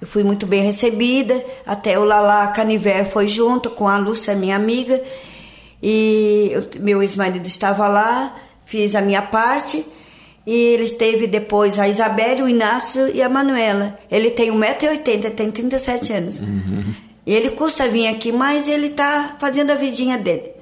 [0.00, 4.54] Eu fui muito bem recebida, até o Lala Caniver foi junto com a Lúcia, minha
[4.54, 5.02] amiga,
[5.82, 8.34] e eu, meu ex-marido estava lá,
[8.66, 9.86] fiz a minha parte,
[10.46, 13.98] e ele teve depois a Isabelle, o Inácio e a Manuela.
[14.10, 16.40] Ele tem 1,80m, tem 37 anos.
[16.40, 16.94] Uhum.
[17.26, 20.52] E ele custa vir aqui, mas ele está fazendo a vidinha dele.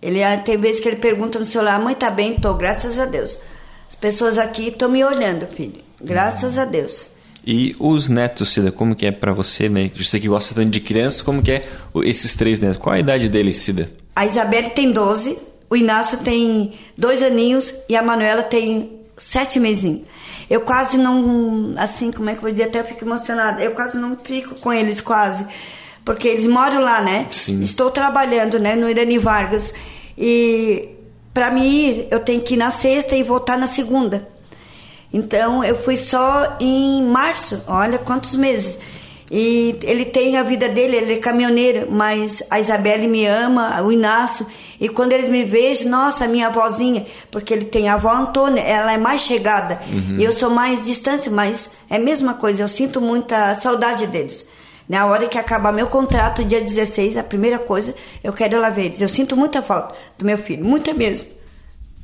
[0.00, 2.36] Ele ah, tem vezes que ele pergunta no celular, mãe, tá bem?
[2.36, 3.38] Tô, graças a Deus.
[3.88, 5.82] As pessoas aqui estão me olhando, filho.
[6.00, 6.62] Graças uhum.
[6.62, 7.13] a Deus.
[7.46, 9.90] E os netos, Cida, como que é para você, né?
[9.96, 11.62] Você que gosta tanto de crianças, como que é
[12.04, 12.78] esses três netos?
[12.78, 13.90] Qual a idade deles, Cida?
[14.16, 15.36] A Isabelle tem 12,
[15.68, 20.02] o Inácio tem dois aninhos e a Manuela tem sete mesinhos.
[20.48, 23.72] Eu quase não, assim, como é que eu vou dizer, até eu fico emocionada, eu
[23.72, 25.46] quase não fico com eles quase,
[26.04, 27.26] porque eles moram lá, né?
[27.30, 27.62] Sim.
[27.62, 29.74] Estou trabalhando, né, no Irani Vargas
[30.16, 30.88] e
[31.32, 34.28] para mim eu tenho que ir na sexta e voltar na segunda.
[35.14, 38.76] Então eu fui só em março, olha quantos meses.
[39.30, 43.92] E ele tem a vida dele, ele é caminhoneiro, mas a Isabelle me ama, o
[43.92, 44.44] Inácio.
[44.80, 48.92] E quando ele me vê, nossa, minha avózinha, porque ele tem a avó Antônia, ela
[48.92, 49.80] é mais chegada.
[49.88, 50.16] Uhum.
[50.18, 54.44] E eu sou mais distante, mas é a mesma coisa, eu sinto muita saudade deles.
[54.88, 58.68] Na hora que acabar meu contrato, dia 16, a primeira coisa, eu quero ir lá
[58.68, 59.00] ver eles.
[59.00, 61.28] Eu sinto muita falta do meu filho, muita mesmo.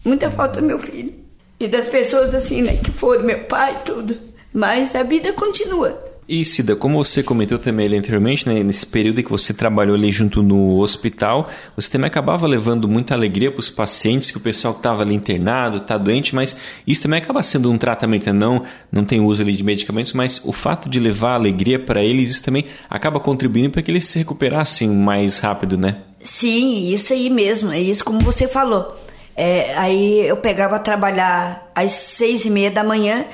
[0.04, 1.29] Muita falta do meu filho
[1.60, 4.16] e das pessoas assim, né, que foram meu pai, tudo.
[4.52, 6.10] Mas a vida continua.
[6.26, 10.12] E Cida, como você comentou também ali anteriormente, né, nesse período que você trabalhou ali
[10.12, 14.72] junto no hospital, você também acabava levando muita alegria para os pacientes, que o pessoal
[14.72, 18.32] que estava ali internado, está doente, mas isso também acaba sendo um tratamento, né?
[18.32, 22.30] não, não tem uso ali de medicamentos, mas o fato de levar alegria para eles,
[22.30, 25.96] isso também acaba contribuindo para que eles se recuperassem mais rápido, né?
[26.22, 28.96] Sim, isso aí mesmo, é isso como você falou.
[29.42, 33.24] É, aí eu pegava a trabalhar às seis e meia da manhã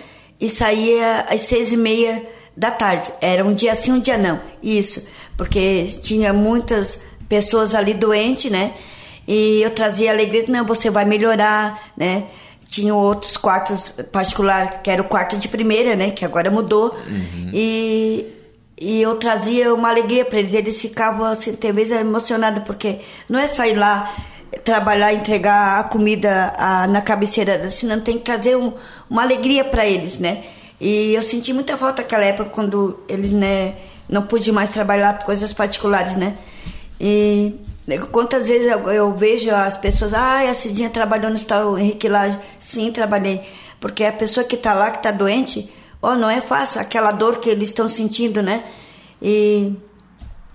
[0.40, 2.24] e saía às seis e meia
[2.56, 3.12] da tarde.
[3.20, 4.40] Era um dia sim, um dia não.
[4.62, 5.04] Isso,
[5.36, 6.96] porque tinha muitas
[7.28, 8.72] pessoas ali doentes, né?
[9.26, 12.26] E eu trazia alegria, não, você vai melhorar, né?
[12.68, 16.12] Tinha outros quartos particulares, que era o quarto de primeira, né?
[16.12, 16.94] Que agora mudou.
[17.08, 17.50] Uhum.
[17.52, 18.26] E,
[18.80, 20.54] e eu trazia uma alegria para eles.
[20.54, 24.14] Eles ficavam, assim, tem vezes emocionados, porque não é só ir lá
[24.64, 28.72] trabalhar, entregar a comida a, na cabeceira, senão tem que trazer um,
[29.08, 30.44] uma alegria para eles, né?
[30.80, 33.74] E eu senti muita falta naquela época quando eles, né,
[34.08, 36.36] não pude mais trabalhar por coisas particulares, né?
[37.00, 37.54] E
[38.10, 42.38] quantas vezes eu, eu vejo as pessoas, ah, a Cidinha trabalhou no hospital Henrique Lage.
[42.58, 43.42] Sim, trabalhei.
[43.80, 47.38] Porque a pessoa que está lá, que está doente, ó, não é fácil, aquela dor
[47.38, 48.64] que eles estão sentindo, né?
[49.20, 49.72] E,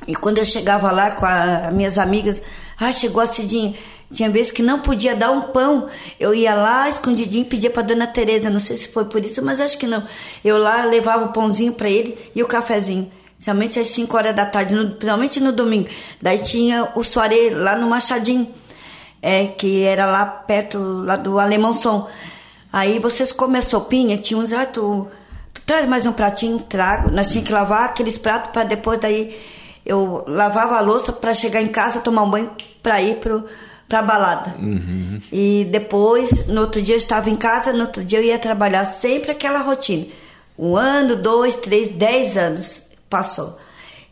[0.08, 2.42] e quando eu chegava lá com as minhas amigas,
[2.82, 3.76] ah, chegou a Cidinha.
[4.12, 5.88] Tinha vezes que não podia dar um pão.
[6.20, 8.50] Eu ia lá, escondidinho, pedia para dona Tereza.
[8.50, 10.04] Não sei se foi por isso, mas acho que não.
[10.44, 13.10] Eu lá levava o pãozinho para ele e o cafezinho.
[13.36, 15.90] Principalmente às 5 horas da tarde, no, principalmente no domingo.
[16.20, 18.48] Daí tinha o soaré lá no Machadinho,
[19.22, 22.10] é, que era lá perto lá do Alemão Som.
[22.74, 25.08] Aí vocês comem a sopinha, tinha uns, ah, tu,
[25.54, 27.12] tu traz mais um pratinho, trago.
[27.12, 29.36] Nós tínhamos que lavar aqueles pratos para depois daí
[29.86, 33.46] eu lavava a louça para chegar em casa, tomar um banho para ir pro
[33.92, 34.56] pra balada.
[34.58, 35.22] Uhum.
[35.30, 38.86] E depois, no outro dia eu estava em casa, no outro dia eu ia trabalhar,
[38.86, 40.06] sempre aquela rotina.
[40.58, 43.58] Um ano, dois, três, dez anos passou.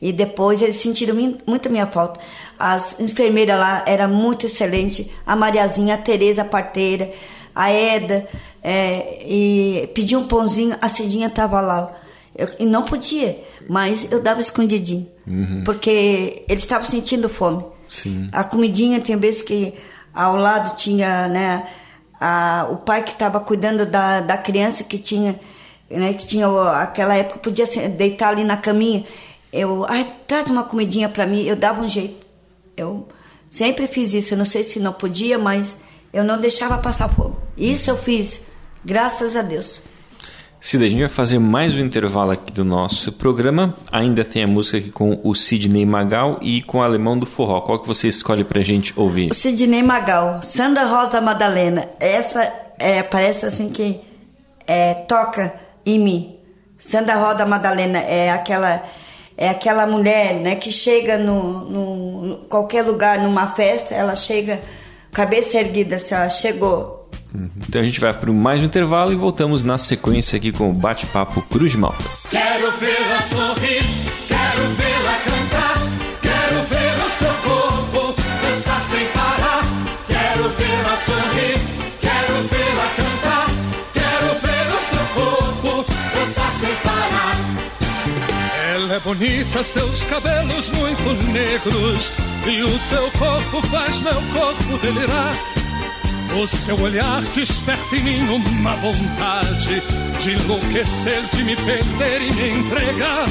[0.01, 1.15] E depois eles sentiram
[1.47, 2.19] muito minha falta.
[2.57, 5.07] As enfermeiras lá eram muito excelentes.
[5.25, 7.09] A Mariazinha, a Tereza a parteira,
[7.55, 8.27] a Eda.
[8.61, 11.93] É, e pedi um pãozinho, a Cidinha estava lá.
[12.35, 15.07] Eu, e não podia, mas eu dava escondidinho.
[15.27, 15.63] Uhum.
[15.63, 17.63] Porque eles estavam sentindo fome.
[17.87, 18.27] Sim.
[18.31, 19.75] A comidinha tinha vezes que
[20.11, 21.67] ao lado tinha, né,
[22.19, 25.39] a, o pai que estava cuidando da, da criança que tinha,
[25.89, 26.47] né, que tinha
[26.81, 29.05] aquela época podia deitar ali na caminha.
[29.53, 32.25] Eu, ai, traz uma comidinha para mim, eu dava um jeito.
[32.75, 33.07] Eu
[33.47, 35.75] sempre fiz isso, eu não sei se não podia, mas
[36.11, 37.35] eu não deixava passar fome.
[37.55, 38.41] Isso eu fiz,
[38.83, 39.83] graças a Deus.
[40.61, 43.73] Cida, a gente vai fazer mais um intervalo aqui do nosso programa.
[43.89, 47.61] Ainda tem a música aqui com o Sidney Magal e com o Alemão do Forró.
[47.61, 49.31] Qual que você escolhe pra gente ouvir?
[49.31, 51.87] O Sidney Magal, Sandra Rosa Madalena.
[51.97, 54.01] Essa é, parece assim que
[54.67, 55.53] é, toca
[55.85, 56.35] em mim.
[56.77, 58.83] Sandra Rosa Madalena é aquela
[59.37, 64.59] é aquela mulher né, que chega no, no, qualquer lugar, numa festa, ela chega
[65.13, 66.98] cabeça erguida, assim, ela chegou
[67.33, 70.73] então a gente vai para mais um intervalo e voltamos na sequência aqui com o
[70.73, 72.03] bate-papo Cruz de Malta.
[72.29, 73.83] Quero vê-la sorrir,
[74.27, 75.77] quero vê-la cantar,
[76.21, 79.63] quero ver o seu corpo dançar sem parar.
[80.07, 81.59] Quero vê-la sorrir,
[82.01, 83.47] quero vê-la cantar,
[83.93, 87.35] quero ver o seu corpo dançar sem parar.
[88.73, 92.11] Ela é bonita, seus cabelos muito negros
[92.47, 95.58] e o seu corpo faz meu corpo delirar.
[96.35, 99.81] O seu olhar desperta em mim uma vontade
[100.21, 103.25] de enlouquecer, de me perder e me entregar.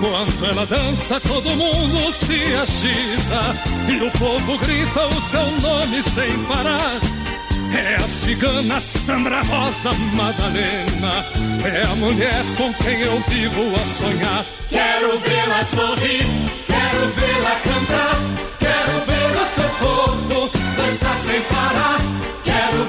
[0.00, 3.54] Quando ela dança, todo mundo se agita
[3.88, 7.00] e o povo grita o seu nome sem parar.
[7.72, 11.24] É a cigana Sandra Rosa Madalena,
[11.64, 14.46] é a mulher com quem eu vivo a sonhar.
[14.68, 16.26] Quero vê-la sorrir,
[16.66, 18.16] quero vê-la cantar,
[18.58, 22.13] quero ver o seu corpo dançar sem parar.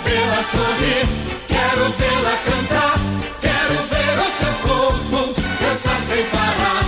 [0.06, 1.08] Vê-la sorrir,
[1.48, 2.96] quero vê-la cantar,
[3.41, 6.84] quero ver o seu corpo dançar sem parar.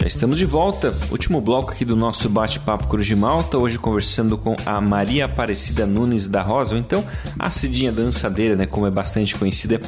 [0.00, 4.38] Já estamos de volta, último bloco aqui do nosso bate-papo Cruz de Malta, hoje conversando
[4.38, 7.04] com a Maria Aparecida Nunes da Rosa, ou então
[7.38, 9.80] a Cidinha Dançadeira, né, como é bastante conhecida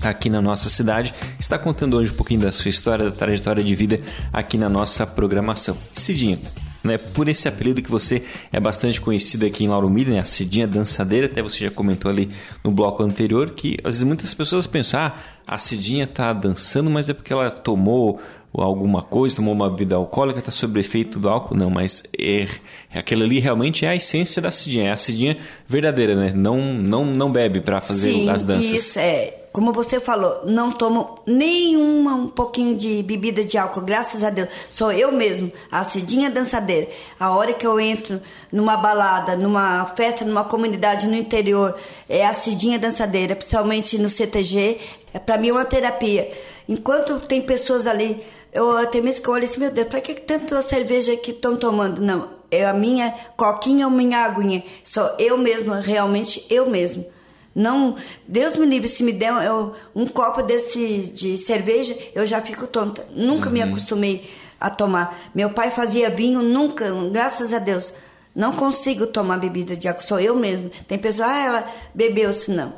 [0.00, 3.74] aqui na nossa cidade, está contando hoje um pouquinho da sua história, da trajetória de
[3.74, 4.00] vida
[4.32, 5.76] aqui na nossa programação.
[5.92, 6.38] Cidinha,
[6.82, 10.24] né, por esse apelido que você é bastante conhecido aqui em Lauro Miller, né, a
[10.24, 12.30] Cidinha Dançadeira, até você já comentou ali
[12.62, 17.08] no bloco anterior, que às vezes muitas pessoas pensam, ah, a Cidinha está dançando, mas
[17.08, 18.20] é porque ela tomou
[18.54, 21.56] alguma coisa, tomou uma bebida alcoólica, está sob efeito do álcool.
[21.56, 22.46] Não, mas é,
[22.94, 25.36] aquilo ali realmente é a essência da Cidinha, é a Cidinha
[25.66, 26.32] verdadeira, né?
[26.34, 28.70] Não, não, não bebe para fazer Sim, as danças.
[28.70, 34.22] Isso, é como você falou, não tomo nenhuma um pouquinho de bebida de álcool, graças
[34.22, 34.48] a Deus.
[34.70, 36.88] Sou eu mesmo, a Cidinha dançadeira.
[37.18, 41.76] A hora que eu entro numa balada, numa festa, numa comunidade no interior,
[42.08, 44.78] é a Cidinha dançadeira, principalmente no CTG,
[45.12, 46.30] é para mim é uma terapia.
[46.68, 50.14] Enquanto tem pessoas ali, eu até mesmo que eu olho assim, meu Deus, para que
[50.14, 52.00] tanta cerveja que estão tomando?
[52.00, 54.62] Não, é a minha coquinha ou minha aguinha.
[54.84, 57.17] Sou eu mesmo, realmente eu mesmo.
[57.58, 57.96] Não,
[58.28, 62.68] Deus me livre, se me der eu, um copo desse de cerveja, eu já fico
[62.68, 63.04] tonta.
[63.10, 63.52] Nunca uhum.
[63.52, 65.18] me acostumei a tomar.
[65.34, 67.92] Meu pai fazia vinho, nunca, graças a Deus.
[68.32, 70.70] Não consigo tomar bebida de álcool, sou eu mesmo.
[70.86, 72.74] Tem pessoas, ah, ela bebeu-se, não.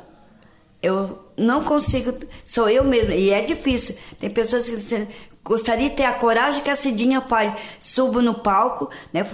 [0.81, 3.95] Eu não consigo, sou eu mesmo, e é difícil.
[4.17, 5.07] Tem pessoas que dizem,
[5.43, 7.55] gostaria de ter a coragem que a Cidinha faz.
[7.79, 9.25] Subo no palco, né?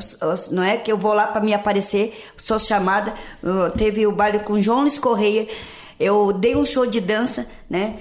[0.52, 3.14] Não é que eu vou lá para me aparecer, sou chamada.
[3.78, 5.48] Teve o baile com João Luiz Correia.
[6.00, 7.98] Eu dei um show de dança, né?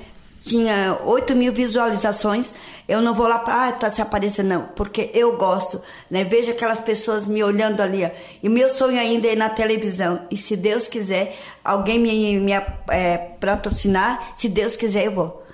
[0.46, 2.54] tinha 8 mil visualizações.
[2.86, 6.22] Eu não vou lá para, ah, tá se aparecendo, não, porque eu gosto, né?
[6.22, 8.10] Vejo aquelas pessoas me olhando ali, ó.
[8.40, 10.20] E meu sonho ainda é ir na televisão.
[10.30, 12.52] E se Deus quiser, alguém me, me
[12.88, 15.45] é, patrocinar, se Deus quiser, eu vou.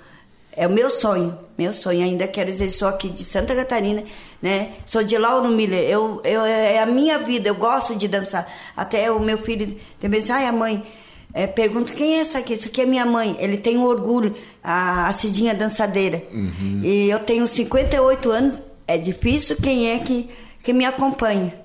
[0.55, 2.03] É o meu sonho, meu sonho.
[2.03, 4.03] Ainda quero dizer, sou aqui de Santa Catarina,
[4.41, 4.73] né?
[4.85, 5.83] Sou de Lauro Miller.
[5.89, 8.51] Eu, eu, é a minha vida, eu gosto de dançar.
[8.77, 10.83] Até o meu filho também diz, ai, a mãe,
[11.33, 12.53] é, pergunta quem é essa aqui?
[12.53, 13.35] Isso aqui é minha mãe.
[13.39, 16.21] Ele tem um orgulho, a, a Cidinha dançadeira.
[16.31, 16.81] Uhum.
[16.83, 20.29] E eu tenho 58 anos, é difícil quem é que,
[20.63, 21.55] que me acompanha.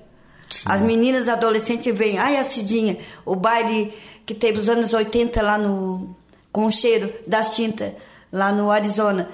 [0.49, 0.63] Sim.
[0.65, 3.93] As meninas adolescentes vêm, ai, a Cidinha, o baile
[4.25, 6.15] que teve os anos 80 lá no.
[6.51, 7.93] com o cheiro das tintas
[8.31, 9.29] lá no Arizona.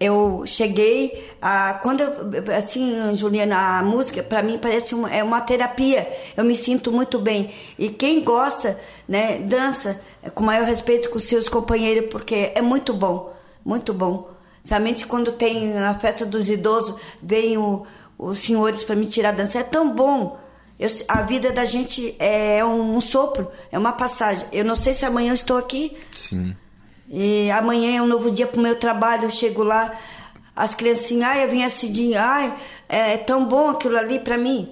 [0.00, 5.40] Eu cheguei a quando eu, assim, Juliana, a música para mim parece uma, é uma
[5.40, 6.08] terapia.
[6.36, 7.52] Eu me sinto muito bem.
[7.76, 10.00] E quem gosta, né, dança
[10.34, 13.34] com maior respeito com seus companheiros porque é muito bom,
[13.64, 14.30] muito bom.
[14.62, 17.84] Somente quando tem a festa dos idosos, vem o,
[18.16, 19.58] os senhores para me tirar a dança.
[19.58, 20.38] É tão bom.
[20.78, 24.46] Eu, a vida da gente é um, um sopro, é uma passagem.
[24.52, 25.96] Eu não sei se amanhã eu estou aqui.
[26.14, 26.54] Sim.
[27.10, 29.92] E amanhã é um novo dia para o meu trabalho, eu chego lá,
[30.54, 32.54] as criancinhas, ai, eu vim assim, ai,
[32.88, 34.68] é, é tão bom aquilo ali para mim.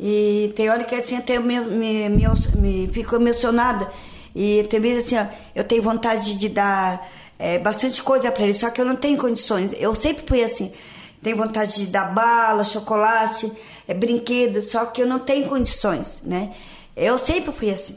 [0.00, 3.90] E tem hora que assim até eu me, me, me, me fico emocionada.
[4.34, 8.58] E tem vezes assim, ó, eu tenho vontade de dar é, bastante coisa para eles,
[8.58, 9.72] só que eu não tenho condições.
[9.78, 10.72] Eu sempre fui assim.
[11.22, 13.50] Tenho vontade de dar bala, chocolate,
[13.86, 16.52] é, brinquedo, só que eu não tenho condições, né?
[16.96, 17.96] Eu sempre fui assim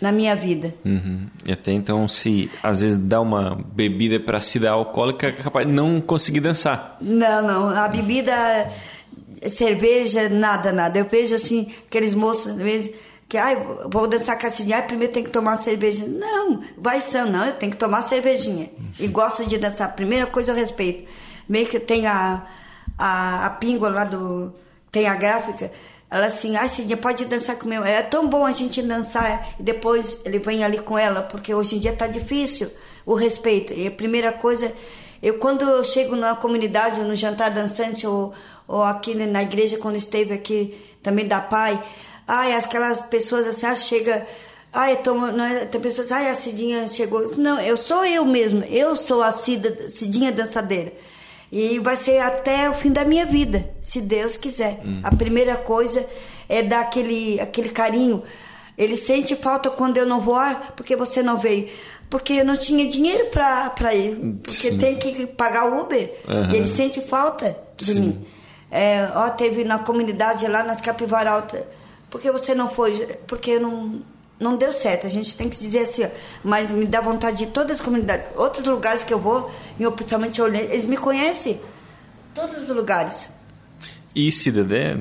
[0.00, 0.74] na minha vida.
[0.84, 1.26] Uhum.
[1.44, 5.66] E até então, se às vezes dá uma bebida para se dar alcoólica, é capaz
[5.66, 6.96] de não conseguir dançar.
[7.00, 7.68] Não, não.
[7.70, 8.70] A bebida,
[9.48, 10.98] cerveja, nada, nada.
[10.98, 12.92] Eu vejo assim, aqueles moços, às vezes,
[13.28, 13.56] que ai,
[13.90, 16.04] vou dançar cassinha, primeiro tem que tomar cerveja.
[16.06, 18.68] Não, vai são, não, eu tenho que tomar cervejinha.
[18.78, 18.90] Uhum.
[18.98, 19.94] E gosto de dançar.
[19.94, 21.10] Primeira coisa eu respeito.
[21.48, 22.44] Meio que tem a,
[22.98, 24.52] a, a píngola lá do.
[24.90, 25.72] Tem a gráfica
[26.14, 27.82] ela assim, ah, Cidinha, pode dançar comigo.
[27.82, 31.74] É tão bom a gente dançar e depois ele vem ali com ela, porque hoje
[31.74, 32.70] em dia tá difícil
[33.04, 33.74] o respeito.
[33.74, 34.72] E a primeira coisa,
[35.20, 38.32] eu quando eu chego na comunidade, no jantar dançante, ou,
[38.68, 41.82] ou aqui na igreja, quando esteve aqui também da Pai,
[42.28, 44.24] ai, aquelas pessoas assim, ah, chega.
[44.72, 47.36] Ai, tomo, não, é, tem pessoas, ai, a Cidinha chegou.
[47.36, 50.92] Não, eu sou eu mesmo, eu sou a Cida, Cidinha dançadeira.
[51.56, 54.80] E vai ser até o fim da minha vida, se Deus quiser.
[54.84, 55.00] Uhum.
[55.04, 56.04] A primeira coisa
[56.48, 58.24] é dar aquele, aquele carinho.
[58.76, 61.68] Ele sente falta quando eu não vou, ah, porque você não veio.
[62.10, 64.16] Porque eu não tinha dinheiro para ir.
[64.42, 64.78] Porque Sim.
[64.78, 66.12] tem que pagar o Uber.
[66.26, 66.54] Uhum.
[66.54, 68.00] Ele sente falta de Sim.
[68.00, 68.26] mim.
[68.68, 71.68] É, ó, teve na comunidade lá nas Capivara Alta.
[72.10, 73.06] Por que você não foi?
[73.28, 74.02] Porque eu não,
[74.38, 75.06] não deu certo.
[75.06, 76.08] A gente tem que dizer assim, ó,
[76.42, 80.40] mas me dá vontade de todas as comunidades, outros lugares que eu vou, eu principalmente
[80.40, 81.60] eles me conhecem,
[82.34, 83.28] todos os lugares.
[84.14, 84.96] E Cidadé,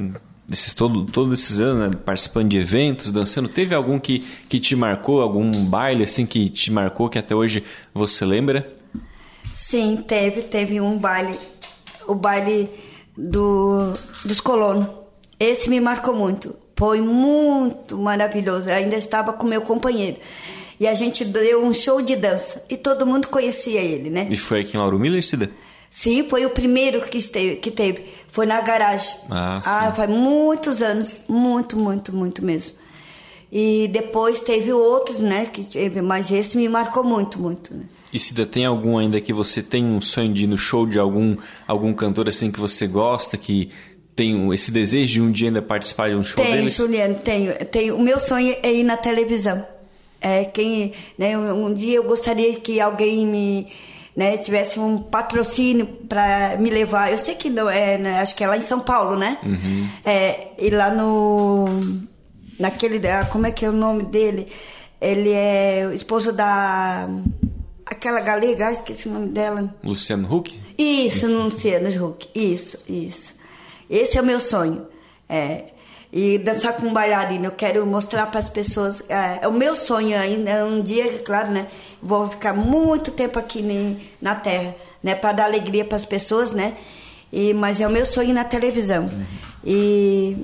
[0.50, 4.20] esses, todo, todos esses anos, né, participando de eventos, dançando, teve algum que,
[4.50, 8.74] que te marcou, algum baile assim que te marcou, que até hoje você lembra?
[9.52, 11.40] Sim, teve, teve um baile,
[12.08, 12.70] o baile
[13.16, 13.94] do,
[14.26, 14.88] dos colonos.
[15.40, 16.56] Esse me marcou muito.
[16.76, 18.70] Foi muito maravilhoso.
[18.70, 20.18] Eu ainda estava com meu companheiro.
[20.80, 22.66] E a gente deu um show de dança.
[22.70, 24.28] E todo mundo conhecia ele, né?
[24.30, 25.50] E foi aqui em Lauro Miller, Cida?
[25.90, 28.06] Sim, foi o primeiro que, esteve, que teve.
[28.28, 29.16] Foi na garagem.
[29.30, 29.70] Ah, sim.
[29.70, 31.20] ah, faz muitos anos.
[31.28, 32.74] Muito, muito, muito mesmo.
[33.52, 35.46] E depois teve outros, né?
[35.46, 37.72] Que teve, mas esse me marcou muito, muito.
[37.76, 37.84] Né?
[38.12, 40.98] E Cida, tem algum ainda que você tem um sonho de ir no show de
[40.98, 41.36] algum,
[41.68, 43.70] algum cantor assim que você gosta, que
[44.16, 46.76] tem esse desejo de um dia ainda participar de um show tenho, deles?
[46.76, 47.96] Juliano, tenho, tenho.
[47.96, 49.66] O meu sonho é ir na televisão.
[50.22, 53.68] É, quem, né, um dia eu gostaria que alguém me
[54.16, 57.12] né, tivesse um patrocínio para me levar.
[57.12, 59.38] Eu sei que não é, né, acho que é lá em São Paulo, né?
[59.44, 59.90] Uhum.
[60.06, 61.66] É, e lá no
[62.60, 64.48] naquele, ah, como é que é o nome dele?
[65.02, 67.10] Ele é o esposo da
[67.86, 69.76] aquela galega, ah, esqueci o nome dela.
[69.84, 70.58] Luciano Huck?
[70.78, 72.30] Isso, Luciano Huck.
[72.34, 73.33] Isso, isso.
[73.94, 74.88] Esse é o meu sonho.
[75.30, 75.66] É,
[76.12, 77.46] e dançar com bailarino.
[77.46, 79.04] Eu quero mostrar para as pessoas.
[79.08, 80.66] É, é, o meu sonho ainda.
[80.66, 81.68] Um dia, claro, né?
[82.02, 83.64] Vou ficar muito tempo aqui
[84.20, 85.14] na Terra, né?
[85.14, 86.74] Para dar alegria para as pessoas, né?
[87.32, 89.04] E, mas é o meu sonho na televisão.
[89.04, 89.26] Uhum.
[89.64, 90.38] E.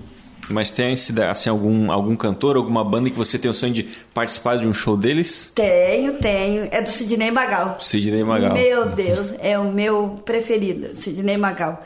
[0.47, 3.84] Mas tem assim, algum, algum cantor, alguma banda que você tem o sonho de
[4.14, 5.52] participar de um show deles?
[5.54, 6.68] Tenho, tenho.
[6.72, 7.80] É do Sidney Magal.
[7.80, 8.54] Sidney Magal.
[8.54, 11.84] Meu Deus, é o meu preferido, Sidney Magal.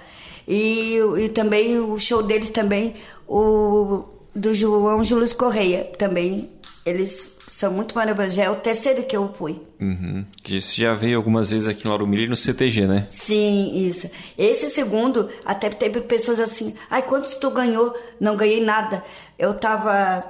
[0.47, 2.95] E, e também o show deles também,
[3.27, 4.03] o
[4.35, 6.49] do João Júlio Correia, também
[6.85, 8.35] Eles são muito maravilhosos.
[8.35, 9.61] Já é o terceiro que eu fui.
[9.79, 10.25] Uhum.
[10.43, 13.07] Você já veio algumas vezes aqui em Lauro Miller no CTG, né?
[13.09, 14.09] Sim, isso.
[14.37, 17.95] Esse segundo, até teve pessoas assim, ai, quantos tu ganhou?
[18.19, 19.03] Não ganhei nada.
[19.37, 20.25] Eu tava.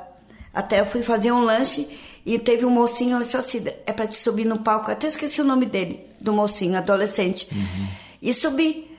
[0.54, 1.88] Até eu fui fazer um lanche
[2.26, 4.92] e teve um mocinho, ele disse assim, é para te subir no palco.
[4.92, 7.48] Até esqueci o nome dele, do mocinho, adolescente.
[7.52, 7.88] Uhum.
[8.22, 8.93] E subi.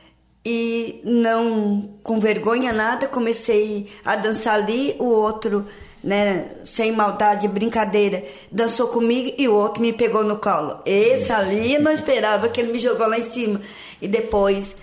[0.45, 5.67] E não com vergonha nada, comecei a dançar ali, o outro,
[6.03, 8.23] né, sem maldade, brincadeira,
[8.53, 10.81] dançou comigo e o outro me pegou no colo.
[10.85, 13.61] Esse ali não esperava que ele me jogou lá em cima.
[14.03, 14.77] E depois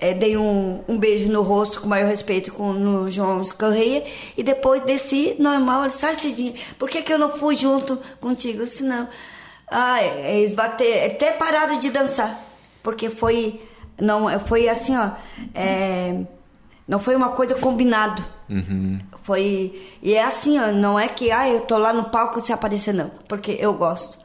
[0.00, 4.04] é, dei um, um beijo no rosto com maior respeito com, no João Correia
[4.36, 5.82] e depois desci normal.
[5.82, 8.60] Ele sai Cidinha, por que, que eu não fui junto contigo?
[8.60, 9.08] Eu disse, não.
[9.66, 12.42] Ah, é, eles bateram, até pararam de dançar,
[12.82, 13.60] porque foi,
[14.00, 15.10] não, foi assim, ó,
[15.54, 16.24] é,
[16.86, 18.24] não foi uma coisa combinado.
[18.48, 18.98] Uhum.
[19.22, 22.52] Foi, e é assim, ó, não é que, ah, eu tô lá no palco se
[22.52, 24.18] aparecer, não, porque eu gosto.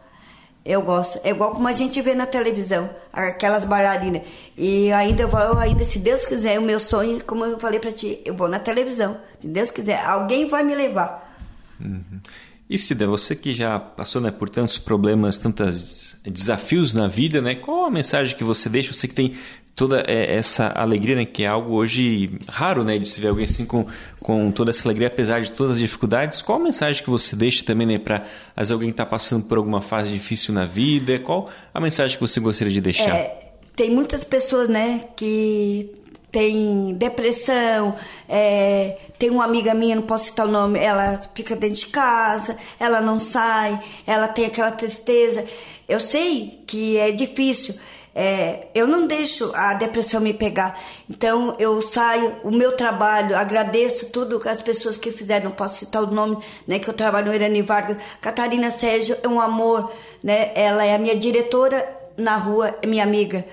[0.65, 1.19] Eu gosto.
[1.26, 4.21] É igual como a gente vê na televisão, aquelas bailarinas.
[4.57, 8.21] E ainda vou, ainda, se Deus quiser, o meu sonho, como eu falei para ti,
[8.24, 9.17] eu vou na televisão.
[9.39, 11.38] Se Deus quiser, alguém vai me levar.
[11.82, 12.21] Uhum.
[12.69, 17.55] E Cida, você que já passou né, por tantos problemas, tantos desafios na vida, né?
[17.55, 18.93] Qual a mensagem que você deixa?
[18.93, 19.34] Você que tem
[19.76, 23.45] toda é, essa alegria, né, que é algo hoje raro, né, de se ver alguém
[23.45, 23.86] assim com,
[24.21, 26.41] com toda essa alegria, apesar de todas as dificuldades.
[26.41, 28.24] Qual a mensagem que você deixa também, né, para
[28.71, 31.17] alguém está passando por alguma fase difícil na vida?
[31.19, 33.15] Qual a mensagem que você gostaria de deixar?
[33.15, 35.91] É, tem muitas pessoas, né, que
[36.32, 37.95] tem depressão,
[38.28, 42.57] é, tem uma amiga minha, não posso citar o nome, ela fica dentro de casa,
[42.80, 45.45] ela não sai, ela tem aquela tristeza.
[45.88, 47.76] Eu sei que é difícil,
[48.16, 50.80] é, eu não deixo a depressão me pegar.
[51.09, 56.03] Então eu saio, o meu trabalho, agradeço tudo as pessoas que fizeram, não posso citar
[56.03, 56.38] o nome,
[56.68, 57.97] né, que eu trabalho no Irani Vargas.
[58.22, 59.91] Catarina Sérgio é um amor,
[60.24, 60.51] né?
[60.55, 63.45] Ela é a minha diretora na rua, é minha amiga.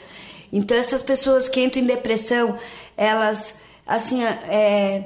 [0.52, 2.58] Então essas pessoas que entram em depressão,
[2.96, 3.54] elas
[3.86, 5.04] assim, é,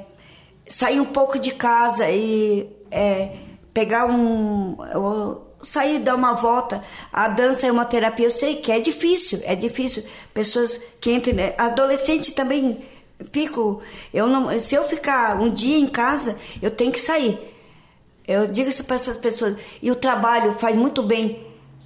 [0.67, 3.31] sair um pouco de casa e é,
[3.73, 4.75] pegar um
[5.65, 6.83] sair dar uma volta.
[7.11, 10.03] A dança é uma terapia, eu sei que é difícil, é difícil.
[10.33, 11.53] Pessoas que entram, né?
[11.57, 12.83] adolescente também
[13.31, 13.81] fico,
[14.13, 17.39] eu não, se eu ficar um dia em casa, eu tenho que sair.
[18.27, 19.55] Eu digo isso para essas pessoas.
[19.81, 21.45] E o trabalho faz muito bem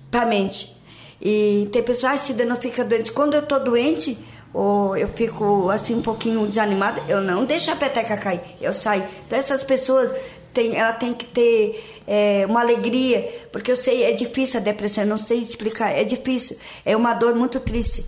[0.10, 0.76] para a mente.
[1.22, 3.12] E tem pessoas, ah, Cida, não fica doente.
[3.12, 4.18] Quando eu tô doente,
[4.54, 9.06] ou eu fico assim um pouquinho desanimada, eu não deixo a peteca cair, eu saio.
[9.28, 10.14] Então essas pessoas
[10.60, 15.06] tem, ela tem que ter é, uma alegria, porque eu sei, é difícil a depressão,
[15.06, 18.06] não sei explicar, é difícil, é uma dor muito triste.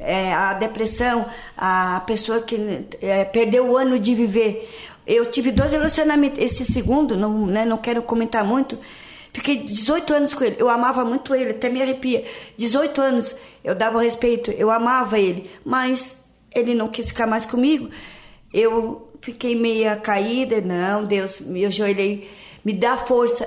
[0.00, 1.26] É, a depressão,
[1.56, 2.56] a pessoa que
[3.02, 4.72] é, perdeu o ano de viver.
[5.04, 8.78] Eu tive dois relacionamentos, esse segundo, não, né, não quero comentar muito,
[9.32, 12.24] fiquei 18 anos com ele, eu amava muito ele, até me arrepia.
[12.56, 13.34] 18 anos,
[13.64, 16.24] eu dava respeito, eu amava ele, mas
[16.54, 17.90] ele não quis ficar mais comigo.
[18.52, 22.30] Eu fiquei meia caída, não, Deus, me ajoelhei,
[22.64, 23.46] me dá força.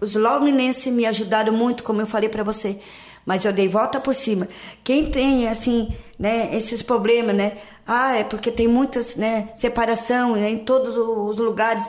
[0.00, 2.78] Os londinenses me ajudaram muito, como eu falei para você,
[3.26, 4.48] mas eu dei volta por cima.
[4.82, 7.58] Quem tem assim, né, esses problemas, né?
[7.86, 11.88] Ah, é porque tem muitas, né, separação né, em todos os lugares.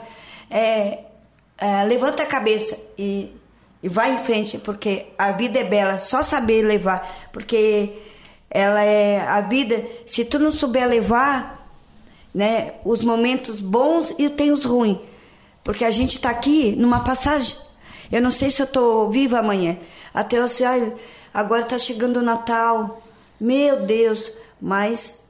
[0.50, 0.98] É,
[1.56, 3.34] é, levanta a cabeça e,
[3.82, 7.94] e vai em frente, porque a vida é bela, só saber levar, porque
[8.50, 11.59] ela é a vida, se tu não souber levar,
[12.34, 12.74] né?
[12.84, 14.98] Os momentos bons e tem os ruins.
[15.62, 17.56] Porque a gente está aqui numa passagem.
[18.10, 19.76] Eu não sei se eu estou viva amanhã.
[20.12, 20.66] Até eu sei,
[21.32, 23.02] agora está chegando o Natal.
[23.40, 25.20] Meu Deus, mas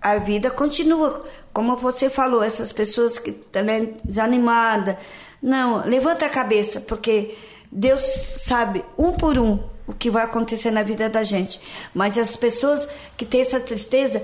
[0.00, 1.24] a vida continua.
[1.52, 4.96] Como você falou, essas pessoas que estão né, desanimadas.
[5.40, 7.36] Não, levanta a cabeça, porque
[7.70, 8.02] Deus
[8.36, 11.60] sabe um por um o que vai acontecer na vida da gente.
[11.92, 14.22] Mas as pessoas que têm essa tristeza,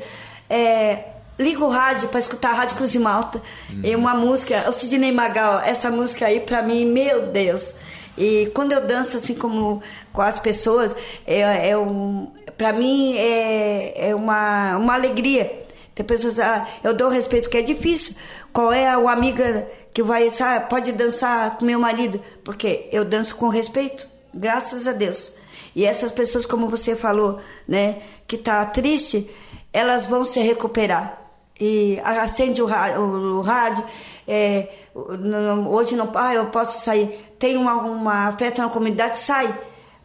[0.48, 1.04] é,
[1.40, 3.42] ligo o rádio para escutar a Rádio Cruz e Malta.
[3.70, 3.80] Uhum.
[3.82, 7.74] E uma música, o Sidney Magal, essa música aí para mim, meu Deus.
[8.16, 9.82] E quando eu danço assim como
[10.12, 10.94] com as pessoas,
[11.26, 15.58] é, é um, para mim é, é uma, uma alegria.
[15.94, 18.14] Tem pessoas, ah, eu dou respeito, que é difícil.
[18.52, 22.22] Qual é a amiga que vai, sabe, pode dançar com meu marido?
[22.44, 25.32] Porque eu danço com respeito, graças a Deus.
[25.74, 29.30] E essas pessoas, como você falou, né, que tá triste,
[29.72, 31.19] elas vão se recuperar
[31.60, 33.84] e acende o rádio, o rádio
[34.26, 37.08] é, hoje não, ah, eu posso sair,
[37.38, 39.52] tem uma, uma festa na comunidade, sai,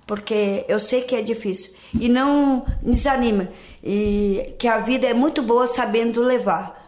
[0.06, 1.74] porque eu sei que é difícil.
[2.00, 3.50] E não desanima,
[3.84, 6.84] e que a vida é muito boa sabendo levar.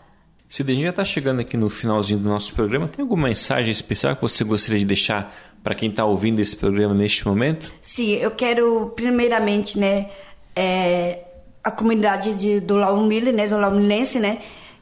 [0.49, 2.88] Cida, a gente já está chegando aqui no finalzinho do nosso programa.
[2.88, 6.93] Tem alguma mensagem especial que você gostaria de deixar para quem está ouvindo esse programa
[6.93, 7.74] neste momento?
[7.82, 10.09] Sim, eu quero primeiramente, né,
[10.55, 11.26] é,
[11.68, 14.38] a comunidade de, do Laumile, né, do Laumilense, né,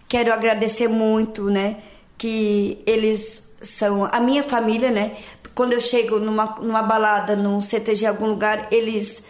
[0.08, 1.78] quero agradecer muito, né,
[2.16, 5.14] que eles são a minha família, né,
[5.56, 9.24] quando eu chego numa, numa balada, num CTG, algum lugar, eles,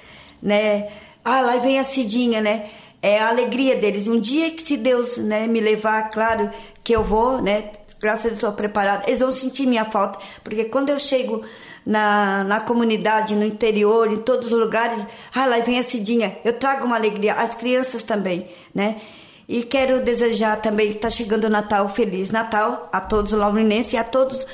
[0.43, 0.89] né,
[1.23, 2.65] ah, lá vem a Cidinha, né,
[3.01, 4.05] é a alegria deles.
[4.09, 6.49] Um dia que se Deus, né, me levar, claro
[6.83, 10.65] que eu vou, né, graças a Deus estou preparada, eles vão sentir minha falta, porque
[10.65, 11.41] quando eu chego
[11.85, 16.53] na, na comunidade, no interior, em todos os lugares, ah, lá vem a Cidinha, eu
[16.53, 18.99] trago uma alegria, as crianças também, né,
[19.47, 23.97] e quero desejar também, está chegando o Natal, Feliz Natal a todos os laurinenses e
[23.97, 24.45] a todos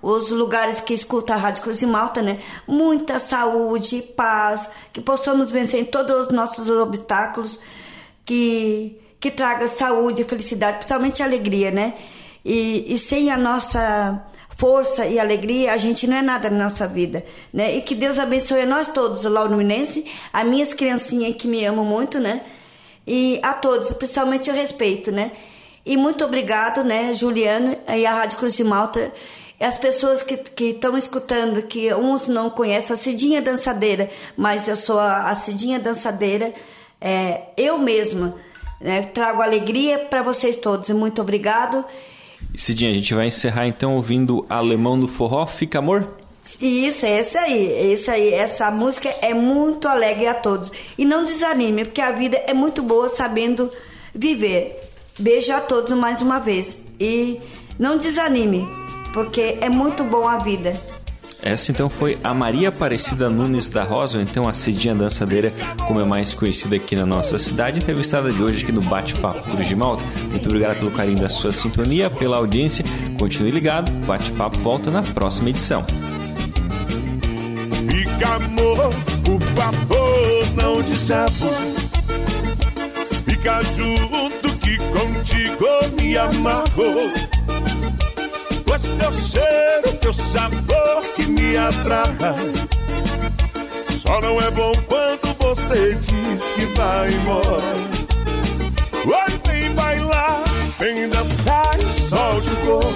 [0.00, 2.38] os lugares que escutam a Rádio Cruz e Malta, né?
[2.66, 7.58] Muita saúde, paz, que possamos vencer todos os nossos obstáculos,
[8.24, 11.94] que, que traga saúde, felicidade, principalmente alegria, né?
[12.44, 14.24] E, e sem a nossa
[14.56, 17.76] força e alegria, a gente não é nada na nossa vida, né?
[17.76, 21.64] E que Deus abençoe a nós todos, lá no Minense, as minhas criancinhas que me
[21.64, 22.40] amam muito, né?
[23.06, 25.30] E a todos, principalmente o respeito, né?
[25.84, 29.12] E muito obrigado, né, Juliano e a Rádio Cruz de Malta
[29.58, 34.98] as pessoas que estão escutando, que uns não conhecem a Cidinha Dançadeira, mas eu sou
[34.98, 36.52] a, a Cidinha Dançadeira,
[37.00, 38.34] é, eu mesma
[38.80, 40.90] né, trago alegria para vocês todos.
[40.90, 41.84] Muito obrigado.
[42.56, 46.08] Cidinha, a gente vai encerrar então ouvindo Alemão do Forró, Fica Amor?
[46.60, 48.32] Isso, é esse aí, é esse aí.
[48.32, 50.70] Essa música é muito alegre a todos.
[50.96, 53.70] E não desanime, porque a vida é muito boa sabendo
[54.14, 54.80] viver.
[55.18, 56.80] Beijo a todos mais uma vez.
[57.00, 57.40] E
[57.78, 58.66] não desanime
[59.12, 60.74] porque é muito bom a vida.
[61.42, 65.52] Essa então foi a Maria Aparecida Nunes da Rosa, ou então a Cidinha Dançadeira,
[65.86, 69.68] como é mais conhecida aqui na nossa cidade, entrevistada de hoje aqui no Bate-Papo Cruz
[69.68, 70.02] de Malta.
[70.30, 72.84] Muito obrigado pelo carinho da sua sintonia, pela audiência.
[73.18, 75.84] Continue ligado, Bate-Papo volta na próxima edição.
[77.88, 78.90] Fica amor,
[79.24, 81.86] por favor, não chamo.
[83.24, 85.66] Fica junto que contigo
[86.00, 87.35] me amarro
[88.78, 92.04] Pois teu cheiro, teu sabor que me atrai
[93.88, 97.74] Só não é bom quando você diz que vai embora.
[99.06, 100.42] Oi, vem bailar,
[100.78, 102.92] vem dançar e solte o corpo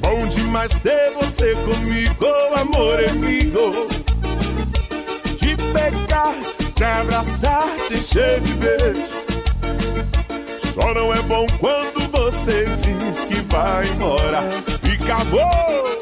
[0.00, 2.26] Bom demais ter você comigo,
[2.60, 3.88] amor amigo
[5.38, 6.34] Te pegar,
[6.74, 9.08] te abraçar, te encher de beijo.
[10.74, 14.48] Só não é bom quando você diz que vai embora
[14.88, 15.95] e acabou.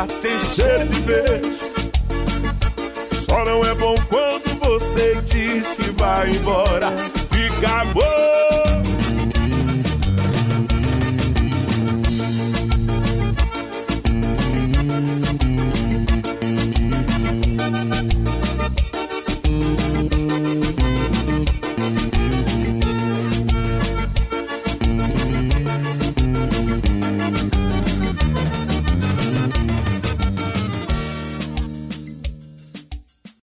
[0.00, 1.29] Abraçar, te encher de beijo.